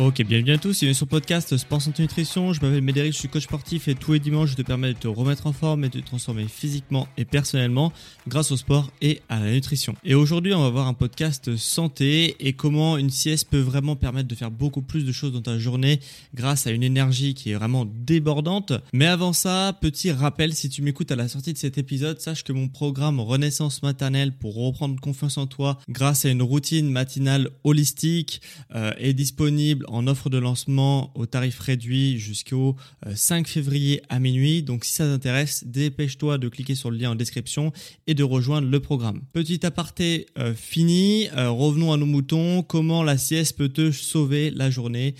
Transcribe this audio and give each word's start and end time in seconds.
Ok, 0.00 0.22
bienvenue 0.22 0.52
à 0.52 0.58
tous, 0.58 0.78
bienvenue 0.78 0.94
sur 0.94 1.06
le 1.06 1.10
podcast 1.10 1.56
Sport 1.56 1.82
Santé 1.82 2.02
Nutrition. 2.02 2.52
Je 2.52 2.60
m'appelle 2.60 2.82
Médéric, 2.82 3.14
je 3.14 3.18
suis 3.18 3.28
coach 3.28 3.42
sportif 3.42 3.88
et 3.88 3.96
tous 3.96 4.12
les 4.12 4.20
dimanches 4.20 4.50
je 4.50 4.54
te 4.54 4.62
permets 4.62 4.92
de 4.92 4.98
te 4.98 5.08
remettre 5.08 5.48
en 5.48 5.52
forme 5.52 5.82
et 5.82 5.88
de 5.88 5.98
te 5.98 6.06
transformer 6.06 6.46
physiquement 6.46 7.08
et 7.16 7.24
personnellement 7.24 7.92
grâce 8.28 8.52
au 8.52 8.56
sport 8.56 8.92
et 9.02 9.22
à 9.28 9.40
la 9.40 9.50
nutrition. 9.50 9.96
Et 10.04 10.14
aujourd'hui, 10.14 10.54
on 10.54 10.60
va 10.62 10.70
voir 10.70 10.86
un 10.86 10.94
podcast 10.94 11.56
santé 11.56 12.36
et 12.38 12.52
comment 12.52 12.96
une 12.96 13.10
sieste 13.10 13.48
peut 13.50 13.58
vraiment 13.58 13.96
permettre 13.96 14.28
de 14.28 14.36
faire 14.36 14.52
beaucoup 14.52 14.82
plus 14.82 15.04
de 15.04 15.10
choses 15.10 15.32
dans 15.32 15.42
ta 15.42 15.58
journée 15.58 15.98
grâce 16.32 16.68
à 16.68 16.70
une 16.70 16.84
énergie 16.84 17.34
qui 17.34 17.50
est 17.50 17.54
vraiment 17.54 17.84
débordante. 17.84 18.74
Mais 18.92 19.06
avant 19.06 19.32
ça, 19.32 19.76
petit 19.80 20.12
rappel, 20.12 20.54
si 20.54 20.68
tu 20.68 20.80
m'écoutes 20.80 21.10
à 21.10 21.16
la 21.16 21.26
sortie 21.26 21.54
de 21.54 21.58
cet 21.58 21.76
épisode, 21.76 22.20
sache 22.20 22.44
que 22.44 22.52
mon 22.52 22.68
programme 22.68 23.18
Renaissance 23.18 23.82
maternelle 23.82 24.30
pour 24.30 24.54
reprendre 24.54 25.00
confiance 25.00 25.38
en 25.38 25.48
toi 25.48 25.76
grâce 25.88 26.24
à 26.24 26.28
une 26.28 26.42
routine 26.42 26.88
matinale 26.88 27.50
holistique 27.64 28.42
euh, 28.76 28.92
est 28.98 29.12
disponible 29.12 29.86
en 29.92 30.06
offre 30.06 30.30
de 30.30 30.38
lancement 30.38 31.12
au 31.14 31.26
tarif 31.26 31.58
réduit 31.58 32.18
jusqu'au 32.18 32.76
5 33.14 33.46
euh, 33.46 33.50
février 33.50 34.02
à 34.08 34.18
minuit. 34.18 34.62
Donc 34.62 34.84
si 34.84 34.92
ça 34.92 35.04
t'intéresse, 35.04 35.64
dépêche-toi 35.66 36.38
de 36.38 36.48
cliquer 36.48 36.74
sur 36.74 36.90
le 36.90 36.98
lien 36.98 37.10
en 37.10 37.14
description 37.14 37.72
et 38.06 38.14
de 38.14 38.24
rejoindre 38.24 38.68
le 38.68 38.80
programme. 38.80 39.22
Petit 39.32 39.64
aparté 39.64 40.26
euh, 40.38 40.54
fini, 40.54 41.28
euh, 41.36 41.50
revenons 41.50 41.92
à 41.92 41.96
nos 41.96 42.06
moutons. 42.06 42.62
Comment 42.62 43.02
la 43.02 43.18
sieste 43.18 43.56
peut 43.56 43.68
te 43.68 43.90
sauver 43.90 44.50
la 44.50 44.70
journée? 44.70 45.14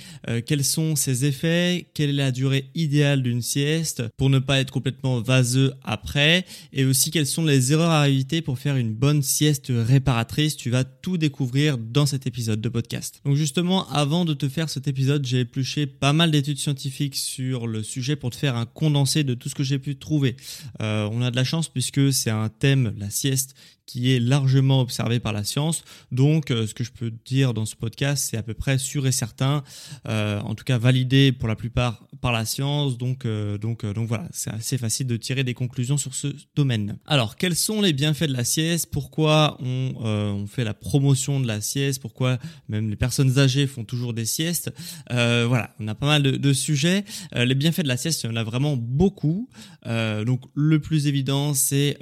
Quels 0.46 0.64
sont 0.64 0.96
ses 0.96 1.24
effets? 1.24 1.88
Quelle 1.94 2.10
est 2.10 2.14
la 2.14 2.32
durée 2.32 2.70
idéale 2.74 3.22
d'une 3.22 3.42
sieste? 3.42 4.02
Pour 4.16 4.30
ne 4.30 4.38
pas 4.38 4.60
être 4.60 4.70
complètement 4.70 5.20
vaseux 5.20 5.72
après 5.82 6.44
Et 6.72 6.84
aussi 6.84 7.10
quelles 7.10 7.26
sont 7.26 7.44
les 7.44 7.72
erreurs 7.72 7.90
à 7.90 8.08
éviter 8.08 8.42
pour 8.42 8.58
faire 8.58 8.76
une 8.76 8.94
bonne 8.94 9.22
sieste 9.22 9.72
réparatrice? 9.74 10.56
Tu 10.56 10.70
vas 10.70 10.84
tout 10.84 11.18
découvrir 11.18 11.78
dans 11.78 12.06
cet 12.06 12.26
épisode 12.26 12.60
de 12.60 12.68
podcast. 12.68 13.20
Donc 13.24 13.36
justement, 13.36 13.88
avant 13.90 14.24
de 14.24 14.34
te 14.34 14.48
faire 14.48 14.57
cet 14.66 14.88
épisode, 14.88 15.24
j'ai 15.24 15.40
épluché 15.40 15.86
pas 15.86 16.12
mal 16.12 16.32
d'études 16.32 16.58
scientifiques 16.58 17.14
sur 17.14 17.68
le 17.68 17.84
sujet 17.84 18.16
pour 18.16 18.30
te 18.30 18.36
faire 18.36 18.56
un 18.56 18.66
condensé 18.66 19.22
de 19.22 19.34
tout 19.34 19.48
ce 19.48 19.54
que 19.54 19.62
j'ai 19.62 19.78
pu 19.78 19.96
trouver. 19.96 20.36
Euh, 20.82 21.08
on 21.12 21.22
a 21.22 21.30
de 21.30 21.36
la 21.36 21.44
chance 21.44 21.68
puisque 21.68 22.12
c'est 22.12 22.30
un 22.30 22.48
thème, 22.48 22.94
la 22.98 23.10
sieste, 23.10 23.54
qui 23.88 24.14
est 24.14 24.20
largement 24.20 24.82
observé 24.82 25.18
par 25.18 25.32
la 25.32 25.44
science. 25.44 25.82
Donc, 26.12 26.50
euh, 26.50 26.66
ce 26.66 26.74
que 26.74 26.84
je 26.84 26.92
peux 26.92 27.10
dire 27.24 27.54
dans 27.54 27.64
ce 27.64 27.74
podcast, 27.74 28.28
c'est 28.30 28.36
à 28.36 28.42
peu 28.42 28.52
près 28.52 28.76
sûr 28.76 29.06
et 29.06 29.12
certain, 29.12 29.64
euh, 30.06 30.40
en 30.40 30.54
tout 30.54 30.64
cas 30.64 30.76
validé 30.76 31.32
pour 31.32 31.48
la 31.48 31.56
plupart 31.56 32.06
par 32.20 32.30
la 32.30 32.44
science. 32.44 32.98
Donc, 32.98 33.24
euh, 33.24 33.56
donc, 33.56 33.86
donc 33.86 34.06
voilà, 34.06 34.28
c'est 34.30 34.50
assez 34.50 34.76
facile 34.76 35.06
de 35.06 35.16
tirer 35.16 35.42
des 35.42 35.54
conclusions 35.54 35.96
sur 35.96 36.14
ce 36.14 36.28
domaine. 36.54 36.98
Alors, 37.06 37.36
quels 37.36 37.56
sont 37.56 37.80
les 37.80 37.94
bienfaits 37.94 38.24
de 38.24 38.34
la 38.34 38.44
sieste? 38.44 38.90
Pourquoi 38.92 39.56
on, 39.60 39.94
on, 39.96 40.46
fait 40.46 40.64
la 40.64 40.74
promotion 40.74 41.40
de 41.40 41.46
la 41.46 41.62
sieste? 41.62 42.02
Pourquoi 42.02 42.38
même 42.68 42.90
les 42.90 42.96
personnes 42.96 43.38
âgées 43.38 43.66
font 43.66 43.84
toujours 43.84 44.12
des 44.12 44.26
siestes? 44.26 44.70
Voilà, 45.08 45.74
on 45.80 45.88
a 45.88 45.94
pas 45.94 46.06
mal 46.06 46.22
de, 46.22 46.32
de 46.32 46.52
sujets. 46.52 47.04
les 47.34 47.54
bienfaits 47.54 47.82
de 47.82 47.88
la 47.88 47.96
sieste, 47.96 48.22
il 48.22 48.26
y 48.26 48.32
en 48.32 48.36
a 48.36 48.44
vraiment 48.44 48.76
beaucoup. 48.76 49.48
donc, 49.86 50.42
le 50.54 50.78
plus 50.78 51.06
évident, 51.06 51.54
c'est 51.54 51.96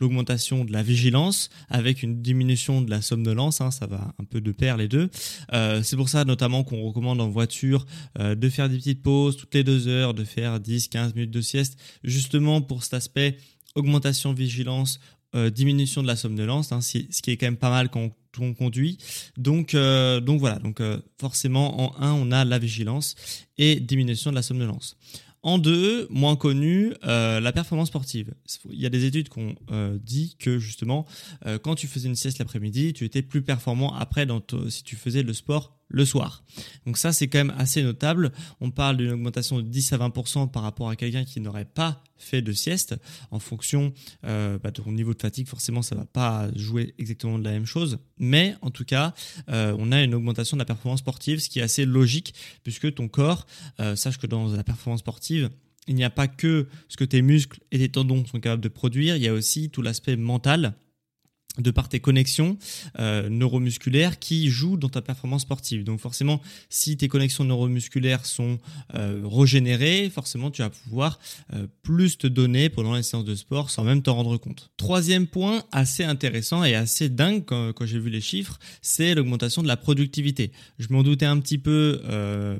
l'augmentation 0.00 0.64
de 0.64 0.72
la 0.72 0.82
vigilance 0.82 1.50
avec 1.68 2.02
une 2.02 2.22
diminution 2.22 2.82
de 2.82 2.90
la 2.90 3.02
somnolence, 3.02 3.60
hein, 3.60 3.70
ça 3.70 3.86
va 3.86 4.14
un 4.18 4.24
peu 4.24 4.40
de 4.40 4.52
pair 4.52 4.76
les 4.76 4.88
deux. 4.88 5.10
Euh, 5.52 5.82
c'est 5.82 5.96
pour 5.96 6.08
ça 6.08 6.24
notamment 6.24 6.64
qu'on 6.64 6.82
recommande 6.82 7.20
en 7.20 7.28
voiture 7.28 7.86
euh, 8.18 8.34
de 8.34 8.48
faire 8.48 8.68
des 8.68 8.76
petites 8.76 9.02
pauses 9.02 9.36
toutes 9.36 9.54
les 9.54 9.64
deux 9.64 9.88
heures, 9.88 10.14
de 10.14 10.24
faire 10.24 10.60
10-15 10.60 11.14
minutes 11.14 11.30
de 11.30 11.40
sieste, 11.40 11.78
justement 12.04 12.60
pour 12.60 12.84
cet 12.84 12.94
aspect 12.94 13.36
augmentation 13.74 14.32
vigilance, 14.32 15.00
euh, 15.34 15.50
diminution 15.50 16.02
de 16.02 16.06
la 16.06 16.16
somnolence, 16.16 16.72
hein, 16.72 16.80
ce 16.80 16.98
qui 17.22 17.30
est 17.30 17.36
quand 17.36 17.46
même 17.46 17.56
pas 17.56 17.70
mal 17.70 17.90
quand 17.90 18.10
on 18.40 18.54
conduit. 18.54 18.98
Donc, 19.36 19.74
donc 19.74 20.38
voilà, 20.38 20.60
donc 20.60 20.80
forcément 21.20 21.80
en 21.80 22.00
un 22.00 22.12
on 22.12 22.30
a 22.30 22.44
la 22.44 22.58
vigilance 22.60 23.16
et 23.56 23.80
diminution 23.80 24.30
de 24.30 24.36
la 24.36 24.42
somnolence. 24.42 24.96
En 25.42 25.58
deux, 25.58 26.08
moins 26.10 26.34
connu, 26.34 26.92
euh, 27.04 27.38
la 27.38 27.52
performance 27.52 27.88
sportive. 27.88 28.34
Il 28.70 28.80
y 28.80 28.86
a 28.86 28.90
des 28.90 29.04
études 29.04 29.28
qui 29.28 29.38
ont 29.38 29.54
euh, 29.70 29.96
dit 30.02 30.36
que 30.38 30.58
justement, 30.58 31.06
euh, 31.46 31.58
quand 31.58 31.76
tu 31.76 31.86
faisais 31.86 32.08
une 32.08 32.16
sieste 32.16 32.38
l'après-midi, 32.38 32.92
tu 32.92 33.04
étais 33.04 33.22
plus 33.22 33.42
performant 33.42 33.94
après 33.94 34.26
dans 34.26 34.42
si 34.68 34.82
tu 34.82 34.96
faisais 34.96 35.22
le 35.22 35.32
sport 35.32 35.77
le 35.88 36.04
soir. 36.04 36.44
Donc 36.86 36.98
ça, 36.98 37.12
c'est 37.12 37.28
quand 37.28 37.38
même 37.38 37.54
assez 37.58 37.82
notable. 37.82 38.32
On 38.60 38.70
parle 38.70 38.98
d'une 38.98 39.10
augmentation 39.10 39.56
de 39.56 39.62
10 39.62 39.92
à 39.94 39.98
20% 39.98 40.50
par 40.50 40.62
rapport 40.62 40.90
à 40.90 40.96
quelqu'un 40.96 41.24
qui 41.24 41.40
n'aurait 41.40 41.64
pas 41.64 42.02
fait 42.16 42.42
de 42.42 42.52
sieste. 42.52 42.96
En 43.30 43.38
fonction 43.38 43.92
euh, 44.24 44.58
bah, 44.58 44.70
de 44.70 44.82
ton 44.82 44.92
niveau 44.92 45.14
de 45.14 45.20
fatigue, 45.20 45.46
forcément, 45.46 45.82
ça 45.82 45.94
va 45.94 46.04
pas 46.04 46.48
jouer 46.54 46.94
exactement 46.98 47.38
de 47.38 47.44
la 47.44 47.52
même 47.52 47.66
chose. 47.66 47.98
Mais 48.18 48.54
en 48.60 48.70
tout 48.70 48.84
cas, 48.84 49.14
euh, 49.48 49.74
on 49.78 49.92
a 49.92 50.02
une 50.02 50.14
augmentation 50.14 50.56
de 50.56 50.60
la 50.60 50.66
performance 50.66 51.00
sportive, 51.00 51.40
ce 51.40 51.48
qui 51.48 51.60
est 51.60 51.62
assez 51.62 51.84
logique, 51.84 52.34
puisque 52.62 52.94
ton 52.94 53.08
corps, 53.08 53.46
euh, 53.80 53.96
sache 53.96 54.18
que 54.18 54.26
dans 54.26 54.48
la 54.48 54.64
performance 54.64 55.00
sportive, 55.00 55.50
il 55.86 55.94
n'y 55.94 56.04
a 56.04 56.10
pas 56.10 56.28
que 56.28 56.68
ce 56.88 56.98
que 56.98 57.04
tes 57.04 57.22
muscles 57.22 57.60
et 57.72 57.78
tes 57.78 57.88
tendons 57.88 58.24
sont 58.26 58.40
capables 58.40 58.62
de 58.62 58.68
produire, 58.68 59.16
il 59.16 59.22
y 59.22 59.28
a 59.28 59.32
aussi 59.32 59.70
tout 59.70 59.80
l'aspect 59.80 60.16
mental 60.16 60.74
de 61.58 61.70
par 61.70 61.88
tes 61.88 62.00
connexions 62.00 62.56
euh, 62.98 63.28
neuromusculaires 63.28 64.18
qui 64.18 64.48
jouent 64.48 64.76
dans 64.76 64.88
ta 64.88 65.02
performance 65.02 65.42
sportive. 65.42 65.84
Donc 65.84 66.00
forcément, 66.00 66.40
si 66.68 66.96
tes 66.96 67.08
connexions 67.08 67.44
neuromusculaires 67.44 68.26
sont 68.26 68.58
euh, 68.94 69.22
régénérées, 69.24 70.10
forcément 70.10 70.50
tu 70.50 70.62
vas 70.62 70.70
pouvoir 70.70 71.18
euh, 71.54 71.66
plus 71.82 72.18
te 72.18 72.26
donner 72.26 72.68
pendant 72.68 72.94
les 72.94 73.02
séances 73.02 73.24
de 73.24 73.34
sport 73.34 73.70
sans 73.70 73.84
même 73.84 74.02
t'en 74.02 74.14
rendre 74.14 74.36
compte. 74.36 74.70
Troisième 74.76 75.26
point 75.26 75.64
assez 75.72 76.04
intéressant 76.04 76.64
et 76.64 76.74
assez 76.74 77.08
dingue 77.08 77.44
quand, 77.44 77.86
j'ai 77.86 77.98
vu 77.98 78.10
les 78.10 78.20
chiffres, 78.20 78.58
c'est 78.82 79.14
l'augmentation 79.14 79.62
de 79.62 79.68
la 79.68 79.76
productivité. 79.76 80.52
Je 80.78 80.88
m'en 80.90 81.02
doutais 81.02 81.26
un 81.26 81.38
petit 81.38 81.58
peu, 81.58 82.00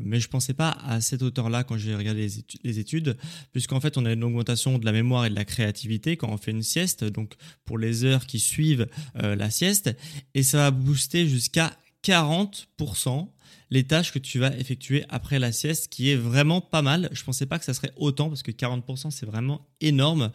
mais 0.04 0.20
je 0.20 0.28
pensais 0.28 0.54
pas 0.54 0.78
à 0.86 1.00
cette 1.00 1.22
hauteur-là 1.22 1.65
quand 1.65 1.77
j'ai 1.77 1.94
regardé 1.94 2.28
les 2.65 2.78
études, 2.78 3.16
puisqu'en 3.53 3.80
fait 3.80 3.98
on 3.98 4.04
a 4.04 4.12
une 4.12 4.24
augmentation 4.24 4.78
de 4.78 4.84
la 4.84 4.92
mémoire 4.92 5.27
et 5.27 5.30
de 5.30 5.34
la 5.34 5.44
créativité 5.44 6.16
quand 6.16 6.28
on 6.30 6.36
fait 6.36 6.51
une 6.51 6.62
sieste. 6.62 7.04
Donc 7.04 7.34
pour 7.65 7.78
les 7.78 8.04
heures 8.04 8.27
qui 8.27 8.39
suivent 8.39 8.88
la 9.15 9.51
sieste 9.51 9.91
et 10.35 10.43
ça 10.43 10.59
va 10.59 10.71
booster 10.71 11.29
jusqu'à 11.29 11.73
40% 12.05 13.29
les 13.70 13.84
tâches 13.84 14.12
que 14.12 14.18
tu 14.18 14.38
vas 14.38 14.56
effectuer 14.56 15.04
après 15.09 15.38
la 15.38 15.53
sieste, 15.53 15.88
qui 15.88 16.10
est 16.10 16.16
vraiment 16.16 16.60
pas 16.60 16.82
mal. 16.82 17.09
Je 17.12 17.22
pensais 17.24 17.47
pas 17.47 17.59
que 17.59 17.65
ça 17.65 17.74
serait 17.74 17.92
autant 17.97 18.28
parce 18.28 18.42
que 18.42 18.50
40% 18.50 19.10
c'est 19.10 19.26
vraiment 19.26 19.66
énorme. 19.80 20.30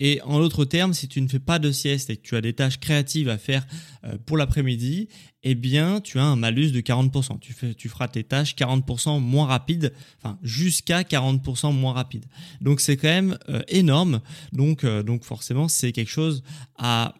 Et 0.00 0.20
en 0.22 0.38
d'autres 0.38 0.64
termes, 0.64 0.94
si 0.94 1.08
tu 1.08 1.20
ne 1.20 1.28
fais 1.28 1.38
pas 1.38 1.58
de 1.58 1.70
sieste 1.70 2.10
et 2.10 2.16
que 2.16 2.22
tu 2.22 2.36
as 2.36 2.40
des 2.40 2.52
tâches 2.52 2.80
créatives 2.80 3.28
à 3.28 3.38
faire 3.38 3.66
euh, 4.04 4.16
pour 4.24 4.36
l'après-midi, 4.36 5.08
eh 5.42 5.54
bien, 5.54 6.00
tu 6.00 6.18
as 6.18 6.24
un 6.24 6.36
malus 6.36 6.70
de 6.70 6.80
40%. 6.80 7.38
Tu, 7.38 7.88
feras 7.88 8.08
tes 8.08 8.24
tâches 8.24 8.54
40% 8.56 9.20
moins 9.20 9.46
rapides, 9.46 9.94
enfin 10.18 10.38
jusqu'à 10.42 11.00
40% 11.00 11.74
moins 11.74 11.94
rapides. 11.94 12.26
Donc 12.60 12.80
c'est 12.80 12.98
quand 12.98 13.08
même 13.08 13.38
euh, 13.48 13.62
énorme. 13.68 14.20
Donc, 14.52 14.84
euh, 14.84 15.02
donc 15.02 15.24
forcément, 15.24 15.68
c'est 15.68 15.92
quelque 15.92 16.10
chose 16.10 16.42
à 16.76 17.14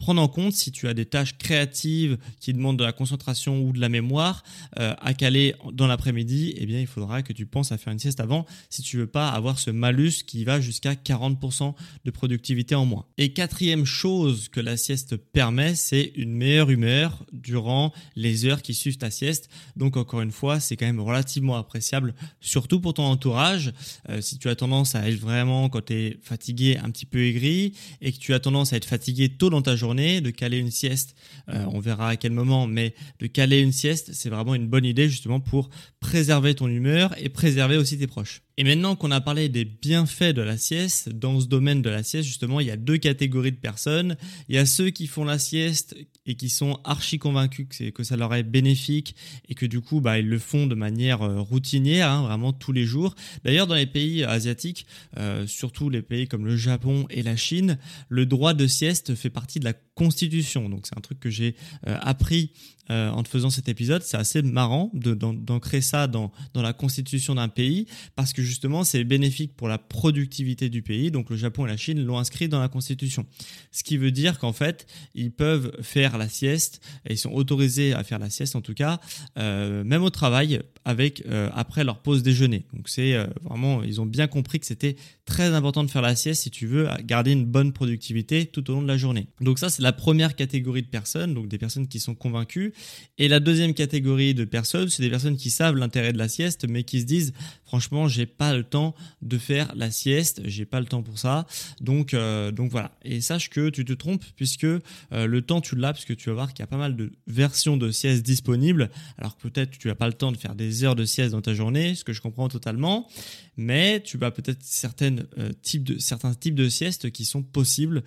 prendre 0.00 0.22
en 0.22 0.28
compte 0.28 0.52
si 0.52 0.70
tu 0.70 0.86
as 0.86 0.94
des 0.94 1.06
tâches 1.06 1.36
créatives 1.38 2.18
qui 2.40 2.52
demandent 2.52 2.78
de 2.78 2.84
la 2.84 2.92
concentration 2.92 3.60
ou 3.60 3.72
de 3.72 3.80
la 3.80 3.88
mémoire. 3.88 4.44
À 4.76 5.14
caler 5.14 5.54
dans 5.72 5.86
l'après-midi, 5.86 6.54
eh 6.56 6.66
bien 6.66 6.80
il 6.80 6.86
faudra 6.86 7.22
que 7.22 7.32
tu 7.32 7.46
penses 7.46 7.72
à 7.72 7.78
faire 7.78 7.92
une 7.92 7.98
sieste 7.98 8.20
avant 8.20 8.46
si 8.68 8.82
tu 8.82 8.98
veux 8.98 9.06
pas 9.06 9.30
avoir 9.30 9.58
ce 9.58 9.70
malus 9.70 10.22
qui 10.26 10.44
va 10.44 10.60
jusqu'à 10.60 10.94
40% 10.94 11.74
de 12.04 12.10
productivité 12.10 12.74
en 12.74 12.84
moins. 12.84 13.06
Et 13.18 13.32
quatrième 13.32 13.84
chose 13.84 14.48
que 14.48 14.60
la 14.60 14.76
sieste 14.76 15.16
permet, 15.16 15.74
c'est 15.74 16.12
une 16.16 16.32
meilleure 16.32 16.70
humeur 16.70 17.24
durant 17.32 17.92
les 18.14 18.44
heures 18.46 18.62
qui 18.62 18.74
suivent 18.74 18.98
ta 18.98 19.10
sieste. 19.10 19.48
Donc 19.76 19.96
encore 19.96 20.20
une 20.20 20.32
fois, 20.32 20.60
c'est 20.60 20.76
quand 20.76 20.86
même 20.86 21.00
relativement 21.00 21.56
appréciable, 21.56 22.14
surtout 22.40 22.80
pour 22.80 22.94
ton 22.94 23.04
entourage. 23.04 23.72
Euh, 24.08 24.20
si 24.20 24.38
tu 24.38 24.48
as 24.48 24.56
tendance 24.56 24.94
à 24.94 25.08
être 25.08 25.18
vraiment, 25.18 25.68
quand 25.68 25.86
tu 25.86 25.94
es 25.94 26.18
fatigué, 26.22 26.78
un 26.82 26.90
petit 26.90 27.06
peu 27.06 27.24
aigri, 27.24 27.72
et 28.00 28.12
que 28.12 28.18
tu 28.18 28.34
as 28.34 28.40
tendance 28.40 28.72
à 28.72 28.76
être 28.76 28.84
fatigué 28.84 29.28
tôt 29.28 29.50
dans 29.50 29.62
ta 29.62 29.76
journée, 29.76 30.20
de 30.20 30.30
caler 30.30 30.58
une 30.58 30.70
sieste, 30.70 31.14
euh, 31.48 31.64
on 31.72 31.80
verra 31.80 32.10
à 32.10 32.16
quel 32.16 32.32
moment, 32.32 32.66
mais 32.66 32.94
de 33.20 33.26
caler 33.26 33.60
une 33.60 33.72
sieste, 33.72 34.10
c'est 34.12 34.30
vraiment 34.30 34.54
une 34.54 34.65
bonne 34.66 34.84
idée 34.84 35.08
justement 35.08 35.40
pour 35.40 35.70
préserver 36.00 36.54
ton 36.54 36.68
humeur 36.68 37.14
et 37.18 37.28
préserver 37.28 37.76
aussi 37.76 37.98
tes 37.98 38.06
proches. 38.06 38.42
Et 38.58 38.64
maintenant 38.64 38.96
qu'on 38.96 39.10
a 39.10 39.20
parlé 39.20 39.50
des 39.50 39.66
bienfaits 39.66 40.32
de 40.32 40.40
la 40.40 40.56
sieste, 40.56 41.10
dans 41.10 41.40
ce 41.40 41.46
domaine 41.46 41.82
de 41.82 41.90
la 41.90 42.02
sieste, 42.02 42.26
justement, 42.26 42.58
il 42.60 42.66
y 42.66 42.70
a 42.70 42.76
deux 42.78 42.96
catégories 42.96 43.52
de 43.52 43.56
personnes. 43.56 44.16
Il 44.48 44.54
y 44.54 44.58
a 44.58 44.64
ceux 44.64 44.88
qui 44.88 45.06
font 45.06 45.24
la 45.24 45.38
sieste 45.38 45.94
et 46.24 46.36
qui 46.36 46.48
sont 46.48 46.80
archi 46.82 47.18
convaincus 47.18 47.66
que, 47.68 48.02
ça 48.02 48.16
leur 48.16 48.34
est 48.34 48.42
bénéfique 48.42 49.14
et 49.50 49.54
que 49.54 49.66
du 49.66 49.82
coup, 49.82 50.00
bah, 50.00 50.18
ils 50.18 50.28
le 50.28 50.38
font 50.38 50.66
de 50.66 50.74
manière 50.74 51.20
euh, 51.20 51.40
routinière, 51.40 52.10
hein, 52.10 52.22
vraiment 52.22 52.54
tous 52.54 52.72
les 52.72 52.84
jours. 52.84 53.14
D'ailleurs, 53.44 53.66
dans 53.66 53.74
les 53.74 53.86
pays 53.86 54.24
asiatiques, 54.24 54.86
euh, 55.18 55.46
surtout 55.46 55.90
les 55.90 56.00
pays 56.00 56.26
comme 56.26 56.46
le 56.46 56.56
Japon 56.56 57.06
et 57.10 57.22
la 57.22 57.36
Chine, 57.36 57.78
le 58.08 58.24
droit 58.24 58.54
de 58.54 58.66
sieste 58.66 59.14
fait 59.16 59.28
partie 59.28 59.60
de 59.60 59.66
la 59.66 59.74
constitution. 59.96 60.68
Donc 60.68 60.86
c'est 60.86 60.96
un 60.96 61.00
truc 61.00 61.18
que 61.18 61.30
j'ai 61.30 61.56
euh, 61.86 61.98
appris 62.00 62.52
euh, 62.90 63.10
en 63.10 63.24
faisant 63.24 63.50
cet 63.50 63.68
épisode. 63.68 64.02
C'est 64.02 64.16
assez 64.16 64.42
marrant 64.42 64.92
d'ancrer 64.94 65.80
ça 65.80 66.06
dans, 66.06 66.30
dans 66.54 66.62
la 66.62 66.72
constitution 66.72 67.34
d'un 67.34 67.48
pays 67.48 67.86
parce 68.14 68.32
que 68.32 68.42
justement 68.46 68.84
c'est 68.84 69.04
bénéfique 69.04 69.54
pour 69.56 69.68
la 69.68 69.78
productivité 69.78 70.68
du 70.68 70.82
pays. 70.82 71.10
Donc 71.10 71.30
le 71.30 71.36
Japon 71.36 71.66
et 71.66 71.68
la 71.68 71.76
Chine 71.76 72.02
l'ont 72.04 72.18
inscrit 72.18 72.48
dans 72.48 72.60
la 72.60 72.68
constitution. 72.68 73.26
Ce 73.72 73.82
qui 73.82 73.96
veut 73.96 74.12
dire 74.12 74.38
qu'en 74.38 74.52
fait 74.52 74.86
ils 75.14 75.32
peuvent 75.32 75.72
faire 75.82 76.16
la 76.18 76.28
sieste 76.28 76.80
ils 77.08 77.18
sont 77.18 77.32
autorisés 77.32 77.92
à 77.92 78.04
faire 78.04 78.18
la 78.18 78.30
sieste 78.30 78.56
en 78.56 78.60
tout 78.60 78.74
cas 78.74 79.00
euh, 79.38 79.84
même 79.84 80.02
au 80.02 80.10
travail 80.10 80.60
avec 80.86 81.22
après 81.52 81.84
leur 81.84 81.98
pause 81.98 82.22
déjeuner. 82.22 82.64
Donc 82.72 82.88
c'est 82.88 83.16
vraiment 83.42 83.82
ils 83.82 84.00
ont 84.00 84.06
bien 84.06 84.26
compris 84.26 84.60
que 84.60 84.66
c'était 84.66 84.96
très 85.24 85.52
important 85.52 85.84
de 85.84 85.90
faire 85.90 86.02
la 86.02 86.16
sieste 86.16 86.42
si 86.42 86.50
tu 86.50 86.66
veux 86.66 86.88
garder 87.04 87.32
une 87.32 87.44
bonne 87.44 87.72
productivité 87.72 88.46
tout 88.46 88.70
au 88.70 88.74
long 88.74 88.82
de 88.82 88.88
la 88.88 88.96
journée. 88.96 89.26
Donc 89.40 89.58
ça 89.58 89.68
c'est 89.68 89.82
la 89.82 89.92
première 89.92 90.36
catégorie 90.36 90.82
de 90.82 90.86
personnes, 90.86 91.34
donc 91.34 91.48
des 91.48 91.58
personnes 91.58 91.88
qui 91.88 92.00
sont 92.00 92.14
convaincues. 92.14 92.72
Et 93.18 93.28
la 93.28 93.40
deuxième 93.40 93.74
catégorie 93.74 94.34
de 94.34 94.44
personnes, 94.44 94.88
c'est 94.88 95.02
des 95.02 95.10
personnes 95.10 95.36
qui 95.36 95.50
savent 95.50 95.76
l'intérêt 95.76 96.12
de 96.12 96.18
la 96.18 96.28
sieste, 96.28 96.66
mais 96.68 96.84
qui 96.84 97.00
se 97.00 97.06
disent, 97.06 97.32
franchement, 97.64 98.08
j'ai 98.08 98.26
pas 98.26 98.54
le 98.54 98.62
temps 98.62 98.94
de 99.22 99.38
faire 99.38 99.72
la 99.74 99.90
sieste, 99.90 100.42
j'ai 100.44 100.64
pas 100.64 100.80
le 100.80 100.86
temps 100.86 101.02
pour 101.02 101.18
ça. 101.18 101.46
Donc, 101.80 102.14
euh, 102.14 102.50
donc 102.50 102.70
voilà. 102.70 102.92
Et 103.04 103.20
sache 103.20 103.50
que 103.50 103.68
tu 103.70 103.84
te 103.84 103.92
trompes 103.92 104.24
puisque 104.36 104.64
euh, 104.64 104.80
le 105.10 105.42
temps 105.42 105.60
tu 105.60 105.76
l'as, 105.76 105.92
puisque 105.92 106.16
tu 106.16 106.28
vas 106.28 106.34
voir 106.34 106.52
qu'il 106.52 106.60
y 106.60 106.64
a 106.64 106.68
pas 106.68 106.76
mal 106.76 106.96
de 106.96 107.12
versions 107.26 107.76
de 107.76 107.90
sieste 107.90 108.22
disponibles. 108.24 108.90
Alors 109.18 109.36
peut-être 109.36 109.78
tu 109.78 109.88
n'as 109.88 109.94
pas 109.94 110.06
le 110.06 110.14
temps 110.14 110.32
de 110.32 110.36
faire 110.36 110.54
des 110.54 110.75
heures 110.84 110.96
de 110.96 111.04
sieste 111.04 111.32
dans 111.32 111.42
ta 111.42 111.54
journée, 111.54 111.94
ce 111.94 112.04
que 112.04 112.12
je 112.12 112.20
comprends 112.20 112.48
totalement, 112.48 113.08
mais 113.56 114.02
tu 114.02 114.18
as 114.22 114.30
peut-être 114.30 114.62
certaines 114.62 115.26
euh, 115.38 115.52
types 115.62 115.84
de 115.84 115.98
certains 115.98 116.34
types 116.34 116.54
de 116.54 116.68
siestes 116.68 117.10
qui 117.10 117.24
sont 117.24 117.42
possibles, 117.42 118.02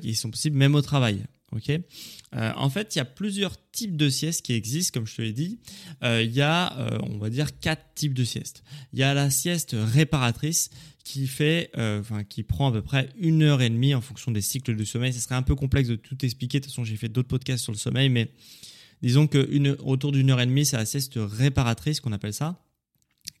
qui 0.00 0.14
sont 0.14 0.30
possibles 0.30 0.56
même 0.56 0.74
au 0.74 0.82
travail. 0.82 1.24
Ok? 1.52 1.68
Euh, 1.68 2.52
en 2.56 2.70
fait, 2.70 2.94
il 2.94 2.98
y 2.98 3.00
a 3.00 3.04
plusieurs 3.04 3.56
types 3.72 3.96
de 3.96 4.08
siestes 4.08 4.42
qui 4.42 4.54
existent, 4.54 4.98
comme 4.98 5.06
je 5.06 5.16
te 5.16 5.22
l'ai 5.22 5.32
dit. 5.32 5.58
Euh, 6.02 6.22
il 6.22 6.32
y 6.32 6.40
a, 6.40 6.78
euh, 6.78 6.98
on 7.02 7.18
va 7.18 7.28
dire, 7.28 7.58
quatre 7.60 7.94
types 7.94 8.14
de 8.14 8.24
siestes. 8.24 8.64
Il 8.92 8.98
y 8.98 9.02
a 9.02 9.12
la 9.12 9.30
sieste 9.30 9.76
réparatrice 9.78 10.70
qui 11.04 11.26
fait, 11.26 11.70
enfin, 11.74 12.22
qui 12.22 12.44
prend 12.44 12.68
à 12.68 12.72
peu 12.72 12.80
près 12.80 13.08
une 13.18 13.42
heure 13.42 13.60
et 13.60 13.68
demie 13.68 13.92
en 13.92 14.00
fonction 14.00 14.30
des 14.30 14.40
cycles 14.40 14.76
de 14.76 14.84
sommeil. 14.84 15.12
Ce 15.12 15.18
serait 15.18 15.34
un 15.34 15.42
peu 15.42 15.56
complexe 15.56 15.88
de 15.88 15.96
tout 15.96 16.16
expliquer. 16.24 16.60
De 16.60 16.64
toute 16.64 16.72
façon, 16.72 16.84
j'ai 16.84 16.96
fait 16.96 17.08
d'autres 17.08 17.28
podcasts 17.28 17.64
sur 17.64 17.72
le 17.72 17.78
sommeil, 17.78 18.08
mais 18.08 18.30
disons 19.02 19.26
que 19.26 19.80
autour 19.82 20.12
d'une 20.12 20.30
heure 20.30 20.40
et 20.40 20.46
demie, 20.46 20.64
c'est 20.64 20.76
la 20.76 20.86
sieste 20.86 21.14
réparatrice 21.16 22.00
qu'on 22.00 22.12
appelle 22.12 22.34
ça, 22.34 22.64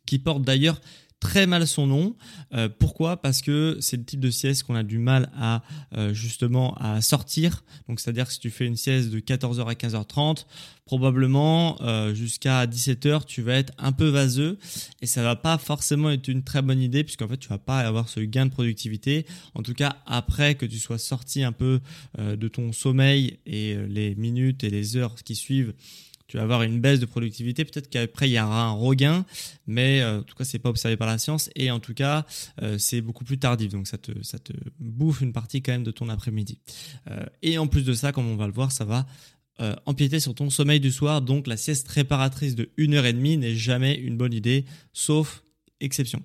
qui 0.06 0.18
porte 0.18 0.42
d'ailleurs 0.42 0.80
très 1.22 1.46
mal 1.46 1.68
son 1.68 1.86
nom. 1.86 2.16
Euh, 2.52 2.68
pourquoi? 2.68 3.16
Parce 3.16 3.42
que 3.42 3.78
c'est 3.80 3.96
le 3.96 4.04
type 4.04 4.18
de 4.18 4.30
sieste 4.30 4.64
qu'on 4.64 4.74
a 4.74 4.82
du 4.82 4.98
mal 4.98 5.30
à 5.38 5.62
euh, 5.96 6.12
justement 6.12 6.74
à 6.80 7.00
sortir. 7.00 7.62
Donc 7.88 8.00
c'est-à-dire 8.00 8.26
que 8.26 8.32
si 8.32 8.40
tu 8.40 8.50
fais 8.50 8.66
une 8.66 8.76
sieste 8.76 9.10
de 9.10 9.20
14h 9.20 9.64
à 9.64 9.74
15h30, 9.74 10.46
probablement 10.84 11.80
euh, 11.80 12.12
jusqu'à 12.12 12.66
17h, 12.66 13.24
tu 13.24 13.40
vas 13.40 13.54
être 13.54 13.72
un 13.78 13.92
peu 13.92 14.08
vaseux 14.08 14.58
et 15.00 15.06
ça 15.06 15.22
va 15.22 15.36
pas 15.36 15.58
forcément 15.58 16.10
être 16.10 16.26
une 16.26 16.42
très 16.42 16.60
bonne 16.60 16.82
idée 16.82 17.04
puisqu'en 17.04 17.28
fait 17.28 17.36
tu 17.36 17.48
vas 17.48 17.58
pas 17.58 17.78
avoir 17.78 18.08
ce 18.08 18.18
gain 18.18 18.46
de 18.46 18.50
productivité. 18.50 19.24
En 19.54 19.62
tout 19.62 19.74
cas, 19.74 19.98
après 20.06 20.56
que 20.56 20.66
tu 20.66 20.80
sois 20.80 20.98
sorti 20.98 21.44
un 21.44 21.52
peu 21.52 21.80
de 22.18 22.48
ton 22.48 22.72
sommeil 22.72 23.38
et 23.46 23.76
les 23.88 24.16
minutes 24.16 24.64
et 24.64 24.70
les 24.70 24.96
heures 24.96 25.14
qui 25.22 25.36
suivent 25.36 25.72
tu 26.32 26.38
vas 26.38 26.44
avoir 26.44 26.62
une 26.62 26.80
baisse 26.80 26.98
de 26.98 27.04
productivité. 27.04 27.62
Peut-être 27.62 27.90
qu'après 27.90 28.26
il 28.26 28.32
y 28.32 28.40
aura 28.40 28.64
un 28.64 28.72
regain, 28.72 29.26
mais 29.66 30.00
euh, 30.00 30.20
en 30.20 30.22
tout 30.22 30.34
cas 30.34 30.44
c'est 30.44 30.58
pas 30.58 30.70
observé 30.70 30.96
par 30.96 31.06
la 31.06 31.18
science 31.18 31.50
et 31.56 31.70
en 31.70 31.78
tout 31.78 31.92
cas 31.92 32.24
euh, 32.62 32.78
c'est 32.78 33.02
beaucoup 33.02 33.22
plus 33.22 33.38
tardif. 33.38 33.68
Donc 33.68 33.86
ça 33.86 33.98
te 33.98 34.12
ça 34.22 34.38
te 34.38 34.54
bouffe 34.78 35.20
une 35.20 35.34
partie 35.34 35.60
quand 35.60 35.72
même 35.72 35.82
de 35.84 35.90
ton 35.90 36.08
après-midi. 36.08 36.58
Euh, 37.10 37.26
et 37.42 37.58
en 37.58 37.66
plus 37.66 37.82
de 37.84 37.92
ça, 37.92 38.12
comme 38.12 38.26
on 38.28 38.36
va 38.36 38.46
le 38.46 38.52
voir, 38.54 38.72
ça 38.72 38.86
va 38.86 39.06
empiéter 39.86 40.18
sur 40.18 40.34
ton 40.34 40.50
sommeil 40.50 40.80
du 40.80 40.90
soir. 40.90 41.22
Donc 41.22 41.46
la 41.46 41.56
sieste 41.56 41.86
réparatrice 41.86 42.56
de 42.56 42.70
1h30 42.78 43.38
n'est 43.38 43.54
jamais 43.54 43.94
une 43.94 44.16
bonne 44.16 44.32
idée, 44.32 44.64
sauf 44.92 45.44
exception. 45.78 46.20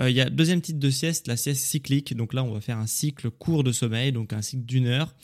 Il 0.00 0.12
y 0.12 0.22
a 0.22 0.30
deuxième 0.30 0.62
type 0.62 0.78
de 0.78 0.88
sieste, 0.88 1.26
la 1.26 1.36
sieste 1.36 1.62
cyclique. 1.64 2.16
Donc 2.16 2.32
là, 2.32 2.42
on 2.44 2.50
va 2.50 2.62
faire 2.62 2.78
un 2.78 2.86
cycle 2.86 3.30
court 3.30 3.62
de 3.62 3.72
sommeil, 3.72 4.12
donc 4.12 4.32
un 4.32 4.40
cycle 4.40 4.64
d'une 4.64 4.86
heure. 4.86 5.14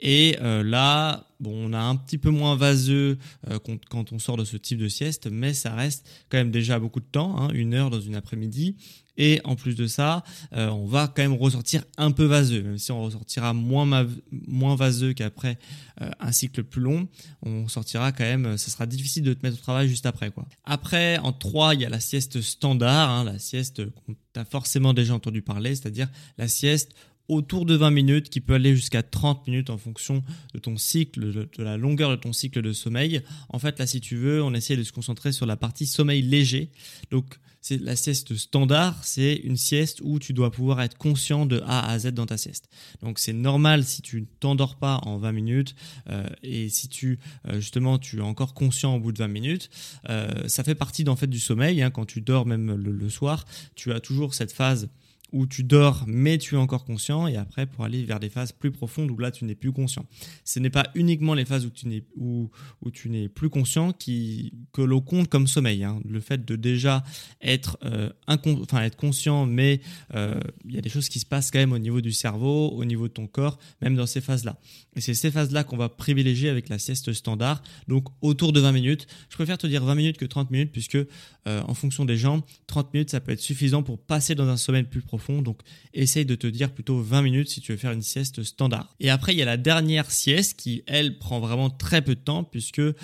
Et 0.00 0.36
là, 0.40 1.28
bon, 1.40 1.70
on 1.70 1.72
a 1.72 1.80
un 1.80 1.96
petit 1.96 2.18
peu 2.18 2.30
moins 2.30 2.56
vaseux 2.56 3.18
euh, 3.50 3.58
quand, 3.90 4.12
on 4.12 4.18
sort 4.18 4.36
de 4.36 4.44
ce 4.44 4.56
type 4.56 4.78
de 4.78 4.88
sieste, 4.88 5.28
mais 5.30 5.54
ça 5.54 5.74
reste 5.74 6.08
quand 6.28 6.38
même 6.38 6.50
déjà 6.50 6.78
beaucoup 6.78 7.00
de 7.00 7.06
temps, 7.06 7.36
hein, 7.38 7.50
une 7.52 7.74
heure 7.74 7.90
dans 7.90 8.00
une 8.00 8.14
après-midi. 8.14 8.76
Et 9.18 9.40
en 9.44 9.56
plus 9.56 9.74
de 9.74 9.86
ça, 9.86 10.24
euh, 10.52 10.68
on 10.68 10.84
va 10.84 11.08
quand 11.08 11.22
même 11.22 11.32
ressortir 11.32 11.82
un 11.96 12.10
peu 12.10 12.24
vaseux, 12.24 12.62
même 12.62 12.76
si 12.76 12.92
on 12.92 13.02
ressortira 13.02 13.54
moins, 13.54 14.06
moins 14.30 14.76
vaseux 14.76 15.14
qu'après 15.14 15.58
euh, 16.02 16.10
un 16.20 16.32
cycle 16.32 16.62
plus 16.62 16.82
long, 16.82 17.08
on 17.42 17.66
sortira 17.66 18.12
quand 18.12 18.24
même, 18.24 18.58
ça 18.58 18.70
sera 18.70 18.84
difficile 18.84 19.22
de 19.22 19.32
te 19.32 19.44
mettre 19.44 19.56
au 19.56 19.62
travail 19.62 19.88
juste 19.88 20.04
après. 20.04 20.30
quoi. 20.30 20.46
Après, 20.64 21.16
en 21.18 21.32
3, 21.32 21.74
il 21.74 21.80
y 21.80 21.86
a 21.86 21.88
la 21.88 22.00
sieste 22.00 22.42
standard, 22.42 23.08
hein, 23.08 23.24
la 23.24 23.38
sieste 23.38 23.86
qu'on 23.90 24.14
t'a 24.34 24.44
forcément 24.44 24.92
déjà 24.92 25.14
entendu 25.14 25.40
parler, 25.40 25.74
c'est-à-dire 25.74 26.08
la 26.36 26.46
sieste 26.46 26.92
autour 27.28 27.66
de 27.66 27.74
20 27.74 27.90
minutes, 27.90 28.30
qui 28.30 28.40
peut 28.40 28.54
aller 28.54 28.74
jusqu'à 28.74 29.02
30 29.02 29.46
minutes 29.46 29.70
en 29.70 29.78
fonction 29.78 30.22
de 30.54 30.58
ton 30.58 30.76
cycle, 30.76 31.32
de, 31.32 31.48
la 31.58 31.76
longueur 31.76 32.10
de 32.10 32.16
ton 32.16 32.32
cycle 32.32 32.62
de 32.62 32.72
sommeil. 32.72 33.22
En 33.48 33.58
fait, 33.58 33.78
là, 33.78 33.86
si 33.86 34.00
tu 34.00 34.16
veux, 34.16 34.42
on 34.42 34.54
essaie 34.54 34.76
de 34.76 34.82
se 34.82 34.92
concentrer 34.92 35.32
sur 35.32 35.46
la 35.46 35.56
partie 35.56 35.86
sommeil 35.86 36.22
léger. 36.22 36.70
Donc, 37.10 37.38
c'est 37.68 37.82
la 37.82 37.96
sieste 37.96 38.36
standard, 38.36 39.02
c'est 39.02 39.34
une 39.42 39.56
sieste 39.56 40.00
où 40.04 40.20
tu 40.20 40.32
dois 40.32 40.52
pouvoir 40.52 40.80
être 40.82 40.96
conscient 40.96 41.46
de 41.46 41.60
A 41.66 41.90
à 41.90 41.98
Z 41.98 42.12
dans 42.12 42.26
ta 42.26 42.36
sieste. 42.36 42.68
Donc 43.02 43.18
c'est 43.18 43.32
normal 43.32 43.82
si 43.82 44.02
tu 44.02 44.20
ne 44.20 44.26
t'endors 44.38 44.76
pas 44.76 45.00
en 45.02 45.18
20 45.18 45.32
minutes 45.32 45.74
euh, 46.08 46.28
et 46.44 46.68
si 46.68 46.86
tu 46.86 47.18
euh, 47.48 47.56
justement 47.56 47.98
tu 47.98 48.18
es 48.18 48.22
encore 48.22 48.54
conscient 48.54 48.94
au 48.94 49.00
bout 49.00 49.10
de 49.10 49.18
20 49.18 49.26
minutes, 49.26 49.70
euh, 50.08 50.46
ça 50.46 50.62
fait 50.62 50.76
partie 50.76 51.02
d'en 51.02 51.16
fait 51.16 51.26
du 51.26 51.40
sommeil. 51.40 51.82
Hein, 51.82 51.90
quand 51.90 52.04
tu 52.04 52.20
dors 52.20 52.46
même 52.46 52.72
le, 52.72 53.08
soir, 53.08 53.44
tu 53.74 53.92
as 53.92 53.98
toujours 53.98 54.34
cette 54.34 54.52
phase 54.52 54.88
où 55.32 55.46
tu 55.46 55.64
dors 55.64 56.04
mais 56.06 56.38
tu 56.38 56.54
es 56.54 56.58
encore 56.58 56.84
conscient 56.84 57.26
et 57.26 57.36
après 57.36 57.66
pour 57.66 57.84
aller 57.84 58.04
vers 58.04 58.20
des 58.20 58.28
phases 58.28 58.52
plus 58.52 58.70
profondes 58.70 59.10
où 59.10 59.18
là 59.18 59.30
tu 59.30 59.44
n'es 59.44 59.54
plus 59.54 59.72
conscient. 59.72 60.06
Ce 60.44 60.58
n'est 60.60 60.70
pas 60.70 60.88
uniquement 60.94 61.34
les 61.34 61.44
phases 61.44 61.66
où 61.66 61.70
tu 61.70 61.88
n'es 61.88 62.04
où, 62.16 62.50
où 62.82 62.90
tu 62.90 63.10
n'es 63.10 63.28
plus 63.28 63.50
conscient 63.50 63.92
qui 63.92 64.52
que 64.72 64.82
l'on 64.82 65.00
compte 65.00 65.28
comme 65.28 65.46
sommeil. 65.46 65.84
Hein. 65.84 66.00
Le 66.08 66.20
fait 66.20 66.44
de 66.44 66.56
déjà 66.56 67.04
être 67.40 67.78
euh, 67.84 68.10
être 68.28 68.96
conscient 68.96 69.46
mais 69.46 69.80
euh, 70.14 70.40
il 70.64 70.74
y 70.74 70.78
a 70.78 70.80
des 70.80 70.88
choses 70.88 71.08
qui 71.08 71.18
se 71.18 71.26
passent 71.26 71.50
quand 71.50 71.58
même 71.58 71.72
au 71.72 71.78
niveau 71.78 72.00
du 72.00 72.12
cerveau, 72.12 72.68
au 72.68 72.84
niveau 72.84 73.08
de 73.08 73.12
ton 73.12 73.26
corps, 73.26 73.58
même 73.82 73.96
dans 73.96 74.06
ces 74.06 74.20
phases-là. 74.20 74.58
Et 74.94 75.00
c'est 75.00 75.14
ces 75.14 75.30
phases-là 75.30 75.64
qu'on 75.64 75.76
va 75.76 75.88
privilégier 75.88 76.48
avec 76.48 76.68
la 76.68 76.78
sieste 76.78 77.12
standard, 77.12 77.62
donc 77.88 78.06
autour 78.22 78.52
de 78.52 78.60
20 78.60 78.72
minutes. 78.72 79.06
Je 79.28 79.34
préfère 79.36 79.58
te 79.58 79.66
dire 79.66 79.84
20 79.84 79.94
minutes 79.94 80.18
que 80.18 80.24
30 80.24 80.50
minutes 80.50 80.72
puisque 80.72 80.96
euh, 80.96 81.62
en 81.66 81.74
fonction 81.74 82.04
des 82.04 82.16
gens, 82.16 82.42
30 82.68 82.94
minutes 82.94 83.10
ça 83.10 83.20
peut 83.20 83.32
être 83.32 83.40
suffisant 83.40 83.82
pour 83.82 83.98
passer 83.98 84.34
dans 84.34 84.48
un 84.48 84.56
sommeil 84.56 84.84
plus 84.84 85.02
profond 85.02 85.15
donc, 85.42 85.60
essaye 85.94 86.24
de 86.24 86.34
te 86.34 86.46
dire 86.46 86.72
plutôt 86.72 87.00
20 87.00 87.22
minutes 87.22 87.48
si 87.48 87.60
tu 87.60 87.72
veux 87.72 87.78
faire 87.78 87.92
une 87.92 88.02
sieste 88.02 88.42
standard. 88.42 88.94
Et 89.00 89.10
après, 89.10 89.34
il 89.34 89.38
y 89.38 89.42
a 89.42 89.46
la 89.46 89.56
dernière 89.56 90.10
sieste 90.10 90.58
qui, 90.58 90.82
elle, 90.86 91.18
prend 91.18 91.40
vraiment 91.40 91.70
très 91.70 92.02
peu 92.02 92.14
de 92.14 92.20
temps 92.20 92.44
puisque 92.44 92.78
euh, 92.78 92.94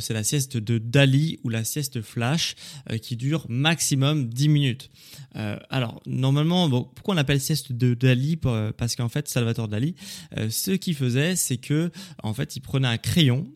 c'est 0.00 0.14
la 0.14 0.24
sieste 0.24 0.56
de 0.56 0.78
Dali 0.78 1.38
ou 1.44 1.48
la 1.48 1.64
sieste 1.64 2.02
flash 2.02 2.54
euh, 2.90 2.98
qui 2.98 3.16
dure 3.16 3.46
maximum 3.48 4.28
10 4.28 4.48
minutes. 4.48 4.90
Euh, 5.36 5.58
alors, 5.70 6.00
normalement, 6.06 6.68
pourquoi 6.68 7.14
on 7.14 7.18
appelle 7.18 7.40
sieste 7.40 7.72
de 7.72 7.94
Dali 7.94 8.36
Parce 8.36 8.96
qu'en 8.96 9.08
fait, 9.08 9.28
Salvatore 9.28 9.68
Dali, 9.68 9.94
ce 10.48 10.72
qu'il 10.72 10.94
faisait, 10.94 11.36
c'est 11.36 11.56
que, 11.56 11.90
en 12.22 12.34
fait, 12.34 12.56
il 12.56 12.60
prenait 12.60 12.88
un 12.88 12.98
crayon 12.98 13.46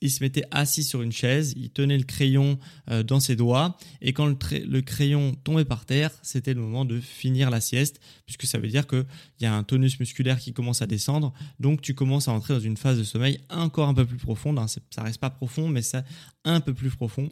il 0.00 0.10
se 0.10 0.22
mettait 0.22 0.44
assis 0.50 0.84
sur 0.84 1.02
une 1.02 1.12
chaise, 1.12 1.54
il 1.56 1.70
tenait 1.70 1.98
le 1.98 2.04
crayon 2.04 2.58
euh, 2.90 3.02
dans 3.02 3.20
ses 3.20 3.36
doigts, 3.36 3.76
et 4.00 4.12
quand 4.12 4.26
le, 4.26 4.80
crayon 4.80 5.34
tombait 5.44 5.64
par 5.64 5.84
terre, 5.84 6.10
c'était 6.22 6.54
le 6.54 6.60
moment 6.60 6.84
de 6.84 7.00
finir 7.00 7.50
la 7.50 7.60
sieste, 7.60 8.00
puisque 8.26 8.46
ça 8.46 8.58
veut 8.58 8.68
dire 8.68 8.86
qu'il 8.86 9.06
y 9.40 9.46
a 9.46 9.54
un 9.54 9.62
tonus 9.62 9.98
musculaire 9.98 10.38
qui 10.38 10.52
commence 10.52 10.82
à 10.82 10.86
descendre, 10.86 11.32
donc 11.60 11.80
tu 11.80 11.94
commences 11.94 12.28
à 12.28 12.32
entrer 12.32 12.54
dans 12.54 12.60
une 12.60 12.76
phase 12.76 12.98
de 12.98 13.04
sommeil 13.04 13.38
encore 13.50 13.88
un 13.88 13.94
peu 13.94 14.06
plus 14.06 14.18
profonde, 14.18 14.58
hein. 14.58 14.66
ça 14.66 15.02
reste 15.02 15.20
pas 15.20 15.30
profond, 15.30 15.68
mais 15.68 15.82
c'est 15.82 16.04
un 16.44 16.60
peu 16.60 16.74
plus 16.74 16.90
profond, 16.90 17.28